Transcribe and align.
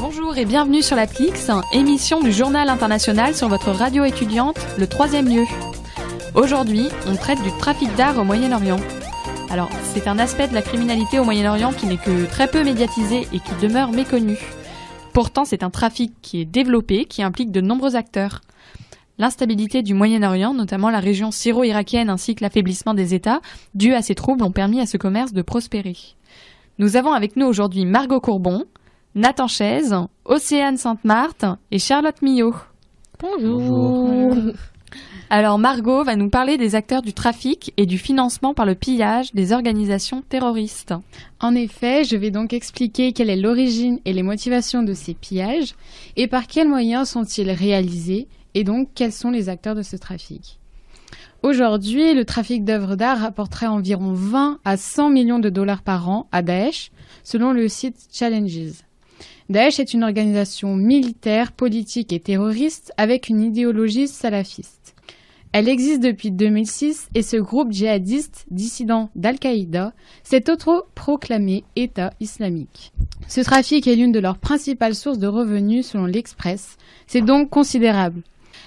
Bonjour 0.00 0.36
et 0.36 0.44
bienvenue 0.44 0.82
sur 0.82 0.96
la 0.96 1.06
émission 1.72 2.20
du 2.20 2.32
journal 2.32 2.68
international 2.68 3.34
sur 3.34 3.48
votre 3.48 3.70
radio 3.70 4.04
étudiante, 4.04 4.58
le 4.78 4.86
troisième 4.86 5.28
lieu. 5.28 5.44
Aujourd'hui, 6.34 6.88
on 7.06 7.16
traite 7.16 7.42
du 7.42 7.50
trafic 7.58 7.94
d'art 7.96 8.18
au 8.18 8.24
Moyen-Orient. 8.24 8.80
Alors, 9.54 9.70
c'est 9.84 10.08
un 10.08 10.18
aspect 10.18 10.48
de 10.48 10.52
la 10.52 10.62
criminalité 10.62 11.20
au 11.20 11.24
Moyen-Orient 11.24 11.72
qui 11.72 11.86
n'est 11.86 11.96
que 11.96 12.26
très 12.26 12.48
peu 12.48 12.64
médiatisé 12.64 13.28
et 13.32 13.38
qui 13.38 13.54
demeure 13.62 13.92
méconnu. 13.92 14.36
Pourtant, 15.12 15.44
c'est 15.44 15.62
un 15.62 15.70
trafic 15.70 16.12
qui 16.22 16.40
est 16.40 16.44
développé, 16.44 17.04
qui 17.04 17.22
implique 17.22 17.52
de 17.52 17.60
nombreux 17.60 17.94
acteurs. 17.94 18.40
L'instabilité 19.16 19.82
du 19.82 19.94
Moyen-Orient, 19.94 20.54
notamment 20.54 20.90
la 20.90 20.98
région 20.98 21.30
syro-irakienne 21.30 22.10
ainsi 22.10 22.34
que 22.34 22.42
l'affaiblissement 22.42 22.94
des 22.94 23.14
États, 23.14 23.40
dû 23.76 23.94
à 23.94 24.02
ces 24.02 24.16
troubles, 24.16 24.42
ont 24.42 24.50
permis 24.50 24.80
à 24.80 24.86
ce 24.86 24.96
commerce 24.96 25.32
de 25.32 25.42
prospérer. 25.42 25.96
Nous 26.80 26.96
avons 26.96 27.12
avec 27.12 27.36
nous 27.36 27.46
aujourd'hui 27.46 27.84
Margot 27.86 28.18
Courbon, 28.18 28.64
Nathan 29.14 29.46
Chaise, 29.46 29.94
Océane 30.24 30.78
Sainte-Marthe 30.78 31.46
et 31.70 31.78
Charlotte 31.78 32.22
Millot. 32.22 32.56
Bonjour. 33.20 34.34
Alors 35.30 35.58
Margot 35.58 36.04
va 36.04 36.16
nous 36.16 36.28
parler 36.28 36.58
des 36.58 36.74
acteurs 36.74 37.00
du 37.00 37.14
trafic 37.14 37.72
et 37.76 37.86
du 37.86 37.96
financement 37.96 38.52
par 38.52 38.66
le 38.66 38.74
pillage 38.74 39.32
des 39.32 39.52
organisations 39.52 40.22
terroristes. 40.28 40.94
En 41.40 41.54
effet, 41.54 42.04
je 42.04 42.16
vais 42.16 42.30
donc 42.30 42.52
expliquer 42.52 43.12
quelle 43.12 43.30
est 43.30 43.36
l'origine 43.36 44.00
et 44.04 44.12
les 44.12 44.22
motivations 44.22 44.82
de 44.82 44.92
ces 44.92 45.14
pillages 45.14 45.74
et 46.16 46.26
par 46.26 46.46
quels 46.46 46.68
moyens 46.68 47.08
sont-ils 47.08 47.50
réalisés 47.50 48.28
et 48.52 48.64
donc 48.64 48.90
quels 48.94 49.12
sont 49.12 49.30
les 49.30 49.48
acteurs 49.48 49.74
de 49.74 49.82
ce 49.82 49.96
trafic. 49.96 50.58
Aujourd'hui, 51.42 52.14
le 52.14 52.24
trafic 52.24 52.64
d'œuvres 52.64 52.94
d'art 52.94 53.20
rapporterait 53.20 53.66
environ 53.66 54.12
20 54.12 54.60
à 54.64 54.76
100 54.76 55.10
millions 55.10 55.38
de 55.38 55.50
dollars 55.50 55.82
par 55.82 56.08
an 56.08 56.28
à 56.32 56.42
Daesh, 56.42 56.90
selon 57.22 57.52
le 57.52 57.68
site 57.68 58.08
Challenges. 58.12 58.84
Daesh 59.48 59.78
est 59.78 59.92
une 59.94 60.04
organisation 60.04 60.76
militaire, 60.76 61.52
politique 61.52 62.12
et 62.12 62.20
terroriste 62.20 62.92
avec 62.96 63.28
une 63.28 63.42
idéologie 63.42 64.08
salafiste. 64.08 64.93
Elle 65.56 65.68
existe 65.68 66.02
depuis 66.02 66.32
2006 66.32 67.10
et 67.14 67.22
ce 67.22 67.36
groupe 67.36 67.70
djihadiste 67.70 68.44
dissident 68.50 69.10
d'Al-Qaïda 69.14 69.92
s'est 70.24 70.50
autoproclamé 70.50 71.62
État 71.76 72.12
islamique. 72.18 72.92
Ce 73.28 73.40
trafic 73.40 73.86
est 73.86 73.94
l'une 73.94 74.10
de 74.10 74.18
leurs 74.18 74.38
principales 74.38 74.96
sources 74.96 75.20
de 75.20 75.28
revenus 75.28 75.86
selon 75.86 76.06
l'Express. 76.06 76.76
C'est 77.06 77.20
donc 77.20 77.50
considérable. 77.50 78.22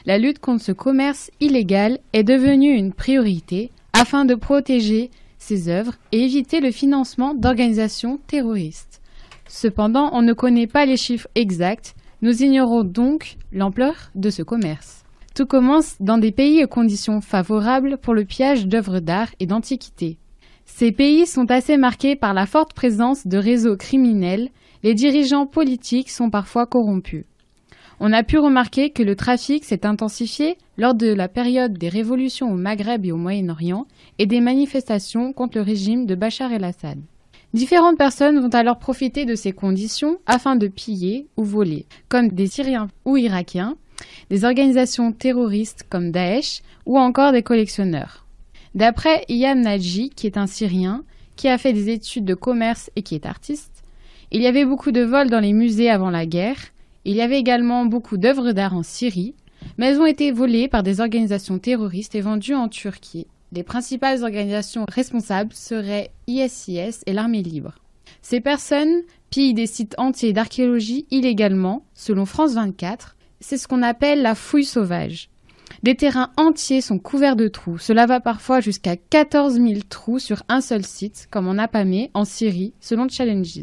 La 0.05 0.17
lutte 0.17 0.39
contre 0.39 0.63
ce 0.63 0.71
commerce 0.71 1.29
illégal 1.41 1.99
est 2.13 2.23
devenue 2.23 2.73
une 2.73 2.93
priorité 2.93 3.69
afin 3.91 4.23
de 4.23 4.35
protéger 4.35 5.11
ces 5.39 5.67
œuvres 5.67 5.95
et 6.13 6.23
éviter 6.23 6.61
le 6.61 6.71
financement 6.71 7.33
d'organisations 7.33 8.17
terroristes. 8.27 9.01
Cependant, 9.49 10.09
on 10.13 10.21
ne 10.21 10.31
connaît 10.31 10.67
pas 10.67 10.85
les 10.85 10.95
chiffres 10.95 11.27
exacts, 11.35 11.95
nous 12.21 12.43
ignorons 12.43 12.85
donc 12.85 13.35
l'ampleur 13.51 14.09
de 14.15 14.29
ce 14.29 14.41
commerce. 14.41 14.96
Tout 15.37 15.45
commence 15.45 15.97
dans 15.99 16.17
des 16.17 16.31
pays 16.31 16.63
aux 16.63 16.67
conditions 16.67 17.21
favorables 17.21 17.99
pour 17.99 18.15
le 18.15 18.25
pillage 18.25 18.65
d'œuvres 18.65 18.99
d'art 18.99 19.29
et 19.39 19.45
d'antiquités. 19.45 20.17
Ces 20.65 20.91
pays 20.91 21.27
sont 21.27 21.51
assez 21.51 21.77
marqués 21.77 22.15
par 22.15 22.33
la 22.33 22.47
forte 22.47 22.73
présence 22.73 23.27
de 23.27 23.37
réseaux 23.37 23.77
criminels, 23.77 24.49
les 24.81 24.95
dirigeants 24.95 25.45
politiques 25.45 26.09
sont 26.09 26.31
parfois 26.31 26.65
corrompus. 26.65 27.25
On 27.99 28.13
a 28.13 28.23
pu 28.23 28.39
remarquer 28.39 28.89
que 28.89 29.03
le 29.03 29.15
trafic 29.15 29.63
s'est 29.63 29.85
intensifié 29.85 30.57
lors 30.75 30.95
de 30.95 31.13
la 31.13 31.27
période 31.27 31.77
des 31.77 31.89
révolutions 31.89 32.51
au 32.51 32.57
Maghreb 32.57 33.05
et 33.05 33.11
au 33.11 33.17
Moyen-Orient 33.17 33.85
et 34.17 34.25
des 34.25 34.41
manifestations 34.41 35.33
contre 35.33 35.59
le 35.59 35.63
régime 35.63 36.07
de 36.07 36.15
Bachar 36.15 36.51
el-Assad. 36.51 36.97
Différentes 37.53 37.99
personnes 37.99 38.39
vont 38.39 38.49
alors 38.49 38.79
profiter 38.79 39.25
de 39.25 39.35
ces 39.35 39.51
conditions 39.51 40.17
afin 40.25 40.55
de 40.55 40.67
piller 40.67 41.27
ou 41.37 41.43
voler, 41.43 41.85
comme 42.09 42.29
des 42.29 42.47
Syriens 42.47 42.89
ou 43.05 43.17
Irakiens, 43.17 43.77
des 44.29 44.45
organisations 44.45 45.11
terroristes 45.11 45.85
comme 45.89 46.11
Daesh 46.11 46.61
ou 46.85 46.97
encore 46.97 47.31
des 47.31 47.43
collectionneurs. 47.43 48.25
D'après 48.75 49.25
Ian 49.29 49.55
Naji, 49.55 50.09
qui 50.09 50.27
est 50.27 50.37
un 50.37 50.47
Syrien, 50.47 51.03
qui 51.35 51.47
a 51.47 51.57
fait 51.57 51.73
des 51.73 51.89
études 51.89 52.25
de 52.25 52.33
commerce 52.33 52.91
et 52.95 53.01
qui 53.01 53.15
est 53.15 53.25
artiste, 53.25 53.83
il 54.31 54.41
y 54.41 54.47
avait 54.47 54.65
beaucoup 54.65 54.91
de 54.91 55.01
vols 55.01 55.29
dans 55.29 55.39
les 55.39 55.53
musées 55.53 55.89
avant 55.89 56.09
la 56.09 56.25
guerre, 56.25 56.59
il 57.05 57.15
y 57.15 57.21
avait 57.21 57.39
également 57.39 57.85
beaucoup 57.85 58.17
d'œuvres 58.17 58.51
d'art 58.51 58.75
en 58.75 58.83
Syrie, 58.83 59.33
mais 59.77 59.87
elles 59.87 59.99
ont 59.99 60.05
été 60.05 60.31
volées 60.31 60.67
par 60.67 60.83
des 60.83 60.99
organisations 60.99 61.59
terroristes 61.59 62.15
et 62.15 62.21
vendues 62.21 62.55
en 62.55 62.67
Turquie. 62.67 63.27
Les 63.53 63.63
principales 63.63 64.23
organisations 64.23 64.85
responsables 64.89 65.53
seraient 65.53 66.11
ISIS 66.27 67.01
et 67.05 67.13
l'Armée 67.13 67.43
libre. 67.43 67.75
Ces 68.21 68.41
personnes 68.41 69.03
pillent 69.29 69.53
des 69.53 69.67
sites 69.67 69.95
entiers 69.97 70.33
d'archéologie 70.33 71.05
illégalement, 71.11 71.85
selon 71.93 72.25
France 72.25 72.53
24. 72.53 73.16
C'est 73.39 73.57
ce 73.57 73.67
qu'on 73.67 73.83
appelle 73.83 74.21
la 74.21 74.35
fouille 74.35 74.65
sauvage. 74.65 75.29
Des 75.83 75.95
terrains 75.95 76.31
entiers 76.37 76.81
sont 76.81 76.97
couverts 76.97 77.35
de 77.35 77.47
trous. 77.47 77.77
Cela 77.77 78.07
va 78.07 78.19
parfois 78.19 78.61
jusqu'à 78.61 78.95
14 78.95 79.55
000 79.55 79.81
trous 79.87 80.17
sur 80.17 80.41
un 80.49 80.59
seul 80.61 80.83
site, 80.83 81.27
comme 81.29 81.47
en 81.47 81.57
Apamé, 81.59 82.09
en 82.15 82.25
Syrie, 82.25 82.73
selon 82.79 83.07
Challenges. 83.07 83.61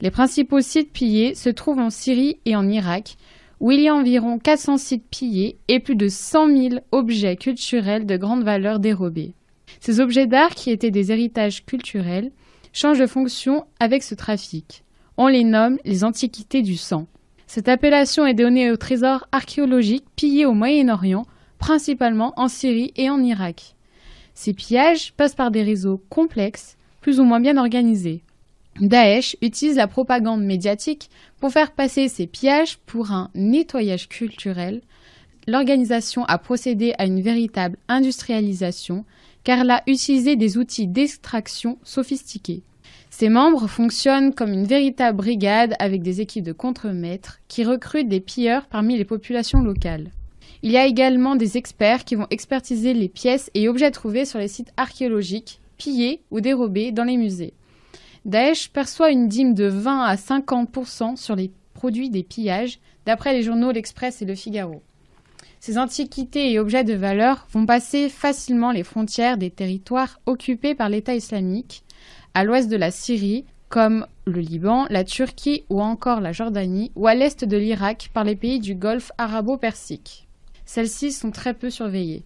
Les 0.00 0.10
principaux 0.10 0.60
sites 0.60 0.92
pillés 0.92 1.34
se 1.34 1.50
trouvent 1.50 1.78
en 1.78 1.90
Syrie 1.90 2.38
et 2.46 2.56
en 2.56 2.68
Irak, 2.68 3.16
où 3.60 3.70
il 3.70 3.80
y 3.80 3.88
a 3.88 3.94
environ 3.94 4.40
400 4.40 4.76
sites 4.76 5.06
pillés 5.08 5.56
et 5.68 5.78
plus 5.78 5.94
de 5.94 6.08
100 6.08 6.46
000 6.48 6.68
objets 6.90 7.36
culturels 7.36 8.06
de 8.06 8.16
grande 8.16 8.42
valeur 8.42 8.80
dérobés. 8.80 9.34
Ces 9.78 10.00
objets 10.00 10.26
d'art, 10.26 10.56
qui 10.56 10.70
étaient 10.70 10.90
des 10.90 11.12
héritages 11.12 11.64
culturels, 11.64 12.32
changent 12.72 12.98
de 12.98 13.06
fonction 13.06 13.66
avec 13.78 14.02
ce 14.02 14.16
trafic. 14.16 14.82
On 15.16 15.28
les 15.28 15.44
nomme 15.44 15.78
les 15.84 16.02
antiquités 16.02 16.62
du 16.62 16.76
sang. 16.76 17.06
Cette 17.54 17.68
appellation 17.68 18.24
est 18.24 18.32
donnée 18.32 18.70
aux 18.70 18.78
trésors 18.78 19.28
archéologiques 19.30 20.06
pillés 20.16 20.46
au 20.46 20.54
Moyen-Orient, 20.54 21.26
principalement 21.58 22.32
en 22.38 22.48
Syrie 22.48 22.94
et 22.96 23.10
en 23.10 23.22
Irak. 23.22 23.74
Ces 24.32 24.54
pillages 24.54 25.12
passent 25.18 25.34
par 25.34 25.50
des 25.50 25.62
réseaux 25.62 26.00
complexes, 26.08 26.78
plus 27.02 27.20
ou 27.20 27.24
moins 27.24 27.40
bien 27.40 27.58
organisés. 27.58 28.22
Daesh 28.80 29.36
utilise 29.42 29.76
la 29.76 29.86
propagande 29.86 30.42
médiatique 30.42 31.10
pour 31.40 31.52
faire 31.52 31.72
passer 31.72 32.08
ces 32.08 32.26
pillages 32.26 32.78
pour 32.86 33.12
un 33.12 33.28
nettoyage 33.34 34.08
culturel. 34.08 34.80
L'organisation 35.46 36.24
a 36.24 36.38
procédé 36.38 36.94
à 36.96 37.04
une 37.04 37.20
véritable 37.20 37.76
industrialisation 37.86 39.04
car 39.44 39.58
elle 39.58 39.72
a 39.72 39.82
utilisé 39.86 40.36
des 40.36 40.56
outils 40.56 40.86
d'extraction 40.86 41.76
sophistiqués. 41.82 42.62
Ses 43.12 43.28
membres 43.28 43.66
fonctionnent 43.66 44.32
comme 44.32 44.54
une 44.54 44.64
véritable 44.64 45.18
brigade 45.18 45.74
avec 45.78 46.00
des 46.00 46.22
équipes 46.22 46.44
de 46.44 46.54
contremaîtres 46.54 47.40
qui 47.46 47.62
recrutent 47.62 48.08
des 48.08 48.20
pilleurs 48.20 48.64
parmi 48.68 48.96
les 48.96 49.04
populations 49.04 49.60
locales. 49.60 50.10
Il 50.62 50.72
y 50.72 50.78
a 50.78 50.86
également 50.86 51.36
des 51.36 51.58
experts 51.58 52.06
qui 52.06 52.14
vont 52.14 52.26
expertiser 52.30 52.94
les 52.94 53.10
pièces 53.10 53.50
et 53.52 53.68
objets 53.68 53.90
trouvés 53.90 54.24
sur 54.24 54.38
les 54.38 54.48
sites 54.48 54.72
archéologiques, 54.78 55.60
pillés 55.76 56.22
ou 56.30 56.40
dérobés 56.40 56.90
dans 56.90 57.04
les 57.04 57.18
musées. 57.18 57.52
Daesh 58.24 58.70
perçoit 58.70 59.10
une 59.10 59.28
dîme 59.28 59.52
de 59.52 59.66
20 59.66 60.04
à 60.04 60.14
50% 60.14 61.16
sur 61.16 61.36
les 61.36 61.50
produits 61.74 62.08
des 62.08 62.22
pillages, 62.22 62.78
d'après 63.04 63.34
les 63.34 63.42
journaux 63.42 63.72
L'Express 63.72 64.22
et 64.22 64.24
Le 64.24 64.34
Figaro. 64.34 64.82
Ces 65.60 65.76
antiquités 65.76 66.50
et 66.50 66.58
objets 66.58 66.82
de 66.82 66.94
valeur 66.94 67.46
vont 67.52 67.66
passer 67.66 68.08
facilement 68.08 68.72
les 68.72 68.84
frontières 68.84 69.36
des 69.36 69.50
territoires 69.50 70.18
occupés 70.24 70.74
par 70.74 70.88
l'État 70.88 71.14
islamique, 71.14 71.84
à 72.34 72.44
l'ouest 72.44 72.68
de 72.68 72.76
la 72.76 72.90
Syrie, 72.90 73.44
comme 73.68 74.06
le 74.26 74.40
Liban, 74.40 74.86
la 74.90 75.04
Turquie 75.04 75.64
ou 75.70 75.80
encore 75.80 76.20
la 76.20 76.32
Jordanie, 76.32 76.92
ou 76.94 77.06
à 77.06 77.14
l'est 77.14 77.44
de 77.44 77.56
l'Irak 77.56 78.10
par 78.12 78.24
les 78.24 78.36
pays 78.36 78.60
du 78.60 78.74
Golfe 78.74 79.12
arabo-persique. 79.18 80.28
Celles-ci 80.64 81.12
sont 81.12 81.30
très 81.30 81.54
peu 81.54 81.70
surveillées. 81.70 82.24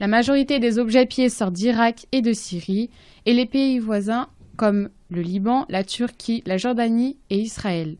La 0.00 0.06
majorité 0.06 0.58
des 0.58 0.78
objets 0.78 1.06
pillés 1.06 1.28
sortent 1.28 1.54
d'Irak 1.54 2.06
et 2.12 2.22
de 2.22 2.32
Syrie, 2.32 2.90
et 3.24 3.32
les 3.32 3.46
pays 3.46 3.78
voisins 3.78 4.28
comme 4.56 4.88
le 5.10 5.22
Liban, 5.22 5.66
la 5.68 5.84
Turquie, 5.84 6.42
la 6.46 6.56
Jordanie 6.56 7.16
et 7.30 7.38
Israël. 7.38 7.96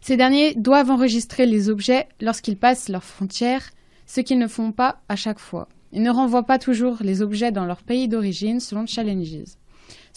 Ces 0.00 0.16
derniers 0.16 0.54
doivent 0.54 0.90
enregistrer 0.90 1.46
les 1.46 1.68
objets 1.68 2.08
lorsqu'ils 2.20 2.56
passent 2.56 2.88
leurs 2.88 3.04
frontières, 3.04 3.70
ce 4.06 4.20
qu'ils 4.20 4.38
ne 4.38 4.46
font 4.46 4.72
pas 4.72 5.00
à 5.08 5.16
chaque 5.16 5.38
fois. 5.38 5.68
Ils 5.92 6.02
ne 6.02 6.10
renvoient 6.10 6.44
pas 6.44 6.58
toujours 6.58 6.98
les 7.00 7.22
objets 7.22 7.52
dans 7.52 7.64
leur 7.64 7.82
pays 7.82 8.08
d'origine 8.08 8.60
selon 8.60 8.86
Challenges, 8.86 9.56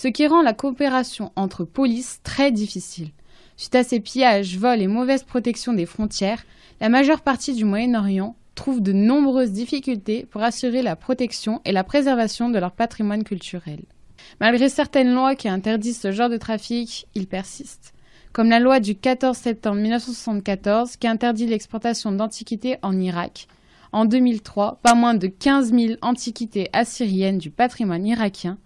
ce 0.01 0.07
qui 0.07 0.25
rend 0.27 0.41
la 0.41 0.53
coopération 0.53 1.33
entre 1.35 1.65
polices 1.65 2.21
très 2.23 2.53
difficile. 2.53 3.09
Suite 3.57 3.75
à 3.75 3.83
ces 3.83 3.99
pillages, 3.99 4.57
vols 4.57 4.81
et 4.81 4.87
mauvaise 4.87 5.23
protection 5.23 5.73
des 5.73 5.85
frontières, 5.85 6.45
la 6.79 6.87
majeure 6.87 7.19
partie 7.19 7.53
du 7.53 7.65
Moyen-Orient 7.65 8.37
trouve 8.55 8.81
de 8.81 8.93
nombreuses 8.93 9.51
difficultés 9.51 10.25
pour 10.31 10.41
assurer 10.41 10.83
la 10.83 10.95
protection 10.95 11.59
et 11.65 11.73
la 11.73 11.83
préservation 11.83 12.47
de 12.47 12.57
leur 12.57 12.71
patrimoine 12.71 13.25
culturel. 13.25 13.81
Malgré 14.39 14.69
certaines 14.69 15.13
lois 15.13 15.35
qui 15.35 15.49
interdisent 15.49 15.99
ce 15.99 16.13
genre 16.13 16.29
de 16.29 16.37
trafic, 16.37 17.05
il 17.13 17.27
persiste. 17.27 17.93
Comme 18.31 18.49
la 18.49 18.61
loi 18.61 18.79
du 18.79 18.95
14 18.95 19.37
septembre 19.37 19.81
1974 19.81 20.95
qui 20.95 21.07
interdit 21.07 21.45
l'exportation 21.45 22.13
d'antiquités 22.13 22.77
en 22.83 22.97
Irak. 22.97 23.49
En 23.91 24.05
2003, 24.05 24.79
pas 24.81 24.95
moins 24.95 25.15
de 25.15 25.27
15 25.27 25.73
000 25.73 25.93
antiquités 26.01 26.69
assyriennes 26.71 27.37
du 27.37 27.49
patrimoine 27.49 28.07
irakien 28.07 28.57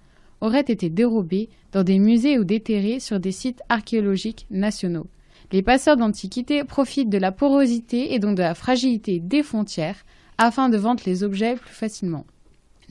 auraient 0.43 0.59
été 0.59 0.89
dérobées 0.89 1.49
dans 1.71 1.83
des 1.83 1.97
musées 1.97 2.37
ou 2.37 2.43
déterrées 2.43 2.99
sur 2.99 3.19
des 3.19 3.31
sites 3.31 3.61
archéologiques 3.69 4.45
nationaux. 4.51 5.07
Les 5.53 5.61
passeurs 5.61 5.97
d'antiquités 5.97 6.63
profitent 6.65 7.09
de 7.09 7.17
la 7.17 7.31
porosité 7.31 8.13
et 8.13 8.19
donc 8.19 8.35
de 8.35 8.43
la 8.43 8.53
fragilité 8.53 9.19
des 9.19 9.41
frontières 9.41 10.03
afin 10.37 10.67
de 10.67 10.77
vendre 10.77 11.01
les 11.05 11.23
objets 11.23 11.55
plus 11.55 11.73
facilement. 11.73 12.25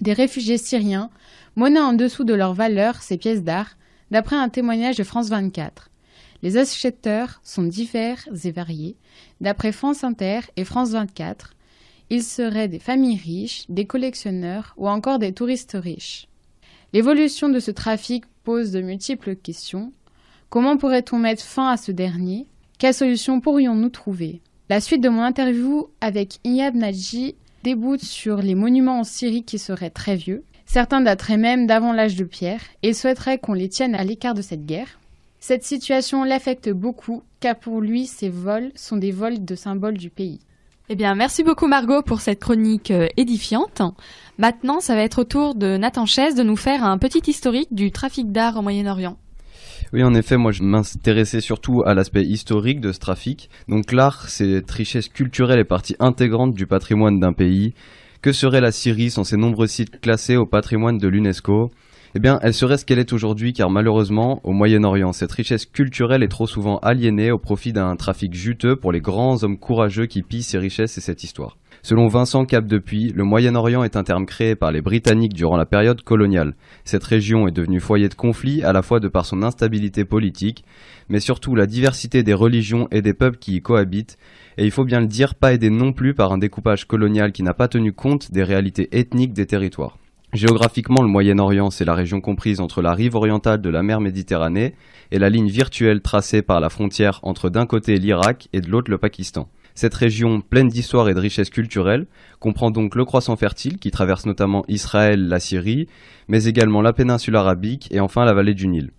Des 0.01 0.15
réfugiés 0.15 0.57
syriens 0.57 1.11
monnaient 1.55 1.79
en 1.79 1.93
dessous 1.93 2.25
de 2.25 2.33
leur 2.33 2.55
valeur 2.55 3.03
ces 3.03 3.19
pièces 3.19 3.43
d'art, 3.43 3.77
d'après 4.11 4.37
un 4.37 4.49
témoignage 4.49 4.97
de 4.97 5.05
France 5.05 5.29
24. 5.29 5.91
Les 6.43 6.57
acheteurs 6.57 7.41
sont 7.45 7.65
divers 7.65 8.27
et 8.45 8.51
variés. 8.51 8.97
D'après 9.41 9.73
France 9.73 10.05
Inter 10.05 10.41
et 10.57 10.65
France 10.65 10.91
24, 10.91 11.55
ils 12.09 12.23
seraient 12.23 12.69
des 12.69 12.79
familles 12.79 13.21
riches, 13.23 13.65
des 13.69 13.85
collectionneurs 13.85 14.73
ou 14.79 14.89
encore 14.89 15.19
des 15.19 15.33
touristes 15.33 15.77
riches. 15.79 16.29
L'évolution 16.95 17.49
de 17.49 17.59
ce 17.59 17.71
trafic 17.71 18.25
pose 18.45 18.71
de 18.71 18.83
multiples 18.83 19.35
questions. 19.35 19.93
Comment 20.51 20.77
pourrait-on 20.77 21.19
mettre 21.19 21.43
fin 21.43 21.69
à 21.69 21.79
ce 21.79 21.91
dernier? 21.91 22.47
Quelles 22.79 22.93
solutions 22.93 23.41
pourrions-nous 23.41 23.89
trouver? 23.89 24.43
La 24.69 24.79
suite 24.79 25.01
de 25.01 25.09
mon 25.09 25.23
interview 25.23 25.89
avec 26.03 26.39
Iyad 26.45 26.75
Naji 26.75 27.35
déboute 27.63 28.03
sur 28.03 28.43
les 28.43 28.55
monuments 28.55 29.01
en 29.01 29.05
Syrie 29.05 29.43
qui 29.43 29.59
seraient 29.59 29.89
très 29.89 30.17
vieux. 30.17 30.45
Certains 30.67 31.01
dateraient 31.01 31.39
même 31.39 31.67
d'avant 31.67 31.95
l'âge 31.95 32.17
de 32.17 32.25
pierre 32.25 32.61
et 32.83 32.93
souhaiteraient 32.93 33.39
qu'on 33.39 33.55
les 33.55 33.71
tienne 33.71 33.95
à 33.95 34.05
l'écart 34.05 34.35
de 34.35 34.43
cette 34.43 34.67
guerre. 34.67 34.99
Cette 35.41 35.65
situation 35.65 36.25
l'affecte 36.25 36.69
beaucoup 36.69 37.23
car 37.41 37.57
pour 37.57 37.81
lui 37.81 38.07
ces 38.07 38.29
vols 38.29 38.71
sont 38.75 38.99
des 38.99 39.13
vols 39.13 39.43
de 39.43 39.55
symboles 39.55 39.97
du 39.97 40.11
pays. 40.11 40.41
Eh 40.93 40.95
bien, 40.95 41.15
merci 41.15 41.43
beaucoup 41.43 41.69
Margot 41.69 42.03
pour 42.03 42.21
cette 42.21 42.39
chronique 42.39 42.91
euh, 42.91 43.09
édifiante. 43.17 43.81
Maintenant, 44.37 44.81
ça 44.81 44.95
va 44.95 45.01
être 45.01 45.23
au 45.23 45.25
tour 45.25 45.55
de 45.55 45.79
Nathan 45.79 46.05
Chaise 46.05 46.35
de 46.35 46.43
nous 46.43 46.55
faire 46.55 46.85
un 46.85 46.99
petit 46.99 47.31
historique 47.31 47.75
du 47.75 47.91
trafic 47.93 48.31
d'art 48.31 48.59
au 48.59 48.61
Moyen-Orient. 48.61 49.17
Oui, 49.95 50.05
en 50.05 50.13
effet, 50.13 50.37
moi 50.37 50.53
je 50.53 50.63
m'intéressais 50.63 51.41
surtout 51.41 51.83
à 51.87 51.95
l'aspect 51.95 52.25
historique 52.25 52.83
de 52.83 52.93
ce 52.93 52.99
trafic. 52.99 53.49
Donc 53.69 53.91
l'art, 53.91 54.29
c'est 54.29 54.71
richesse 54.71 55.09
culturelle 55.09 55.61
et 55.61 55.65
partie 55.65 55.97
intégrante 55.99 56.53
du 56.53 56.67
patrimoine 56.67 57.19
d'un 57.19 57.33
pays. 57.33 57.73
Que 58.21 58.33
serait 58.33 58.61
la 58.61 58.71
Syrie 58.71 59.11
sans 59.11 59.25
ses 59.25 59.39
nombreux 59.39 59.69
sites 59.69 59.99
classés 59.99 60.37
au 60.37 60.45
patrimoine 60.45 60.99
de 60.99 61.09
l'UNESCO? 61.09 61.71
Eh 62.15 62.19
bien, 62.19 62.39
elle 62.43 62.53
serait 62.53 62.77
ce 62.77 62.85
qu'elle 62.85 62.99
est 62.99 63.15
aujourd'hui, 63.15 63.55
car 63.55 63.71
malheureusement, 63.71 64.41
au 64.45 64.53
Moyen-Orient, 64.53 65.13
cette 65.13 65.33
richesse 65.33 65.65
culturelle 65.65 66.23
est 66.23 66.29
trop 66.29 66.47
souvent 66.47 66.79
aliénée 66.79 67.31
au 67.31 67.39
profit 67.39 67.73
d'un 67.73 67.97
trafic 67.97 68.35
juteux 68.35 68.77
pour 68.77 68.93
les 68.93 69.01
grands 69.01 69.43
hommes 69.43 69.57
courageux 69.57 70.05
qui 70.05 70.23
pillent 70.23 70.43
ces 70.43 70.59
richesses 70.59 70.99
et 70.99 71.01
cette 71.01 71.25
histoire. 71.25 71.57
Selon 71.85 72.09
Vincent 72.09 72.45
Capdepuis, 72.45 73.13
le 73.17 73.25
Moyen-Orient 73.25 73.83
est 73.83 73.97
un 73.97 74.05
terme 74.05 74.27
créé 74.27 74.55
par 74.55 74.73
les 74.73 74.83
Britanniques 74.83 75.33
durant 75.33 75.57
la 75.57 75.65
période 75.65 76.03
coloniale. 76.03 76.55
Cette 76.85 77.03
région 77.03 77.49
est 77.49 77.53
devenue 77.53 77.81
foyer 77.81 78.09
de 78.09 78.15
conflits 78.15 78.63
à 78.63 78.73
la 78.73 78.83
fois 78.83 79.01
de 79.01 79.09
par 79.09 79.25
son 79.25 79.43
instabilité 79.43 80.05
politique, 80.05 80.65
mais 81.09 81.19
surtout 81.19 81.55
la 81.55 81.67
diversité 81.67 82.23
des 82.23 82.35
religions 82.35 82.89
et 82.91 83.01
des 83.01 83.15
peuples 83.15 83.39
qui 83.39 83.57
y 83.57 83.63
cohabitent, 83.63 84.19
et 84.59 84.65
il 84.65 84.71
faut 84.71 84.85
bien 84.85 85.01
le 85.01 85.07
dire, 85.07 85.35
pas 85.35 85.55
aidé 85.55 85.71
non 85.71 85.93
plus 85.93 86.13
par 86.13 86.31
un 86.31 86.39
découpage 86.39 86.87
colonial 86.87 87.33
qui 87.33 87.43
n'a 87.43 87.55
pas 87.55 87.69
tenu 87.69 87.93
compte 87.93 88.31
des 88.31 88.45
réalités 88.45 88.89
ethniques 88.93 89.33
des 89.33 89.47
territoires. 89.47 89.97
Géographiquement, 90.33 91.03
le 91.03 91.09
Moyen-Orient, 91.09 91.69
c'est 91.69 91.85
la 91.85 91.95
région 91.95 92.23
comprise 92.23 92.61
entre 92.61 92.81
la 92.81 92.95
rive 92.95 93.17
orientale 93.17 93.61
de 93.61 93.69
la 93.69 93.83
mer 93.83 94.01
Méditerranée 94.01 94.75
et 95.11 95.19
la 95.19 95.29
ligne 95.29 95.51
virtuelle 95.51 96.01
tracée 96.01 96.41
par 96.41 96.59
la 96.59 96.71
frontière 96.71 97.21
entre 97.23 97.51
d'un 97.51 97.67
côté 97.67 97.99
l'Irak 97.99 98.49
et 98.55 98.63
de 98.63 98.71
l'autre 98.71 98.91
le 98.91 98.97
Pakistan. 98.97 99.51
Cette 99.75 99.93
région, 99.93 100.41
pleine 100.41 100.69
d'histoire 100.69 101.11
et 101.11 101.15
de 101.15 101.21
richesses 101.21 101.51
culturelles, 101.51 102.07
comprend 102.41 102.71
donc 102.71 102.95
le 102.95 103.05
croissant 103.05 103.37
fertile 103.37 103.77
qui 103.77 103.91
traverse 103.91 104.25
notamment 104.25 104.65
Israël, 104.69 105.29
la 105.29 105.39
Syrie, 105.39 105.87
mais 106.29 106.45
également 106.45 106.81
la 106.81 106.95
péninsule 106.95 107.37
arabique 107.37 107.89
et 107.91 108.01
enfin 108.01 108.25
la 108.25 108.33
vallée 108.33 108.55
du 108.55 108.69
Nil. 108.69 108.91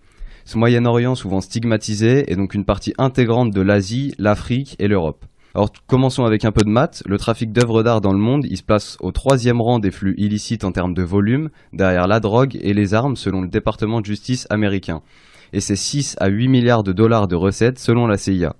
Ce 0.45 0.59
Moyen-Orient, 0.59 1.15
souvent 1.15 1.41
stigmatisé, 1.41 2.31
est 2.31 2.35
donc 2.35 2.53
une 2.53 2.65
partie 2.65 2.93
intégrante 2.99 3.49
de 3.49 3.61
l'Asie, 3.61 4.13
l'Afrique 4.19 4.75
et 4.77 4.87
l'Europe. 4.87 5.25
Alors 5.55 5.71
commençons 5.85 6.25
avec 6.25 6.45
un 6.45 6.51
peu 6.51 6.63
de 6.63 6.69
maths. 6.69 7.03
Le 7.05 7.19
trafic 7.19 7.51
d'œuvres 7.51 7.83
d'art 7.83 8.01
dans 8.01 8.11
le 8.11 8.17
monde, 8.17 8.45
il 8.49 8.57
se 8.57 8.63
place 8.63 8.97
au 9.01 9.11
troisième 9.11 9.61
rang 9.61 9.77
des 9.77 9.91
flux 9.91 10.15
illicites 10.17 10.63
en 10.63 10.71
termes 10.71 10.95
de 10.95 11.03
volume, 11.03 11.51
derrière 11.73 12.07
la 12.07 12.19
drogue 12.19 12.57
et 12.59 12.73
les 12.73 12.95
armes 12.95 13.15
selon 13.15 13.41
le 13.41 13.47
département 13.47 14.01
de 14.01 14.05
justice 14.05 14.47
américain. 14.49 15.03
Et 15.51 15.59
c'est 15.59 15.75
6 15.75 16.15
à 16.19 16.27
8 16.27 16.47
milliards 16.47 16.83
de 16.83 16.91
dollars 16.91 17.27
de 17.27 17.35
recettes 17.35 17.77
selon 17.77 18.07
la 18.07 18.17
CIA. 18.17 18.55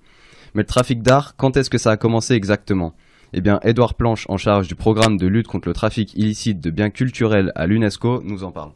Mais 0.53 0.61
le 0.61 0.67
trafic 0.67 1.01
d'art, 1.01 1.35
quand 1.35 1.57
est-ce 1.57 1.71
que 1.71 1.79
ça 1.79 1.89
a 1.89 1.97
commencé 1.97 2.35
exactement? 2.35 2.93
Eh 3.33 3.41
bien, 3.41 3.59
Édouard 3.63 3.95
Planche, 3.95 4.27
en 4.29 4.37
charge 4.37 4.67
du 4.67 4.75
programme 4.75 5.17
de 5.17 5.25
lutte 5.25 5.47
contre 5.47 5.67
le 5.67 5.73
trafic 5.73 6.13
illicite 6.13 6.61
de 6.61 6.69
biens 6.69 6.91
culturels 6.91 7.51
à 7.55 7.65
l'UNESCO, 7.65 8.21
nous 8.23 8.43
en 8.43 8.51
parle. 8.51 8.69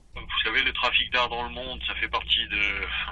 Vous 0.47 0.53
savez, 0.53 0.65
le 0.65 0.73
trafic 0.73 1.11
d'art 1.11 1.27
dans 1.27 1.43
le 1.43 1.53
monde, 1.53 1.79
ça 1.85 1.93
fait 1.99 2.07
partie 2.07 2.47
de, 2.49 2.61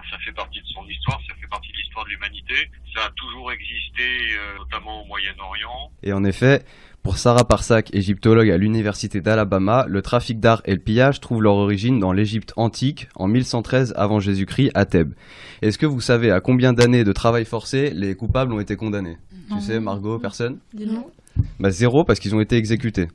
ça 0.09 0.17
fait 0.23 0.31
partie 0.31 0.59
de 0.59 0.67
son 0.67 0.87
histoire, 0.87 1.19
ça 1.27 1.35
fait 1.35 1.47
partie 1.47 1.69
de 1.69 1.77
l'histoire 1.77 2.05
de 2.05 2.11
l'humanité. 2.11 2.53
Ça 2.95 3.07
a 3.07 3.09
toujours 3.09 3.51
existé, 3.51 4.37
euh, 4.37 4.57
notamment 4.59 5.01
au 5.01 5.05
Moyen-Orient. 5.05 5.91
Et 6.03 6.13
en 6.13 6.23
effet, 6.23 6.63
pour 7.03 7.17
Sarah 7.17 7.43
Parsak, 7.43 7.93
égyptologue 7.93 8.49
à 8.49 8.57
l'université 8.57 9.19
d'Alabama, 9.19 9.85
le 9.89 10.01
trafic 10.01 10.39
d'art 10.39 10.61
et 10.63 10.73
le 10.73 10.79
pillage 10.79 11.19
trouvent 11.19 11.41
leur 11.41 11.55
origine 11.55 11.99
dans 11.99 12.13
l'Égypte 12.13 12.53
antique, 12.55 13.09
en 13.15 13.27
1113 13.27 13.93
avant 13.97 14.21
Jésus-Christ, 14.21 14.71
à 14.73 14.85
Thèbes. 14.85 15.13
Est-ce 15.61 15.77
que 15.77 15.85
vous 15.85 15.99
savez 15.99 16.31
à 16.31 16.39
combien 16.39 16.71
d'années 16.71 17.03
de 17.03 17.11
travail 17.11 17.43
forcé 17.43 17.89
les 17.89 18.15
coupables 18.15 18.53
ont 18.53 18.61
été 18.61 18.77
condamnés? 18.77 19.17
Tu 19.51 19.59
sais, 19.59 19.81
Margot, 19.81 20.19
personne? 20.19 20.59
Non. 20.73 21.11
Bah 21.59 21.69
zéro 21.69 22.05
parce 22.05 22.19
qu'ils 22.19 22.33
ont 22.33 22.39
été 22.39 22.55
exécutés. 22.55 23.09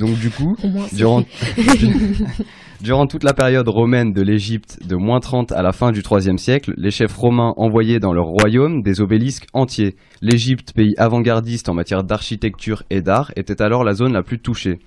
Donc 0.00 0.18
du 0.18 0.30
coup, 0.30 0.56
durant, 0.92 1.24
durant 2.80 3.06
toute 3.06 3.24
la 3.24 3.34
période 3.34 3.68
romaine 3.68 4.12
de 4.12 4.22
l'Égypte 4.22 4.78
de 4.86 4.96
moins 4.96 5.20
30 5.20 5.52
à 5.52 5.62
la 5.62 5.72
fin 5.72 5.92
du 5.92 6.00
IIIe 6.00 6.38
siècle, 6.38 6.74
les 6.76 6.90
chefs 6.90 7.16
romains 7.16 7.54
envoyaient 7.56 8.00
dans 8.00 8.12
leur 8.12 8.26
royaume 8.26 8.82
des 8.82 9.00
obélisques 9.00 9.46
entiers. 9.52 9.96
L'Égypte, 10.20 10.72
pays 10.74 10.94
avant-gardiste 10.98 11.68
en 11.68 11.74
matière 11.74 12.04
d'architecture 12.04 12.82
et 12.90 13.00
d'art, 13.00 13.32
était 13.36 13.62
alors 13.62 13.84
la 13.84 13.94
zone 13.94 14.12
la 14.12 14.22
plus 14.22 14.38
touchée. 14.38 14.80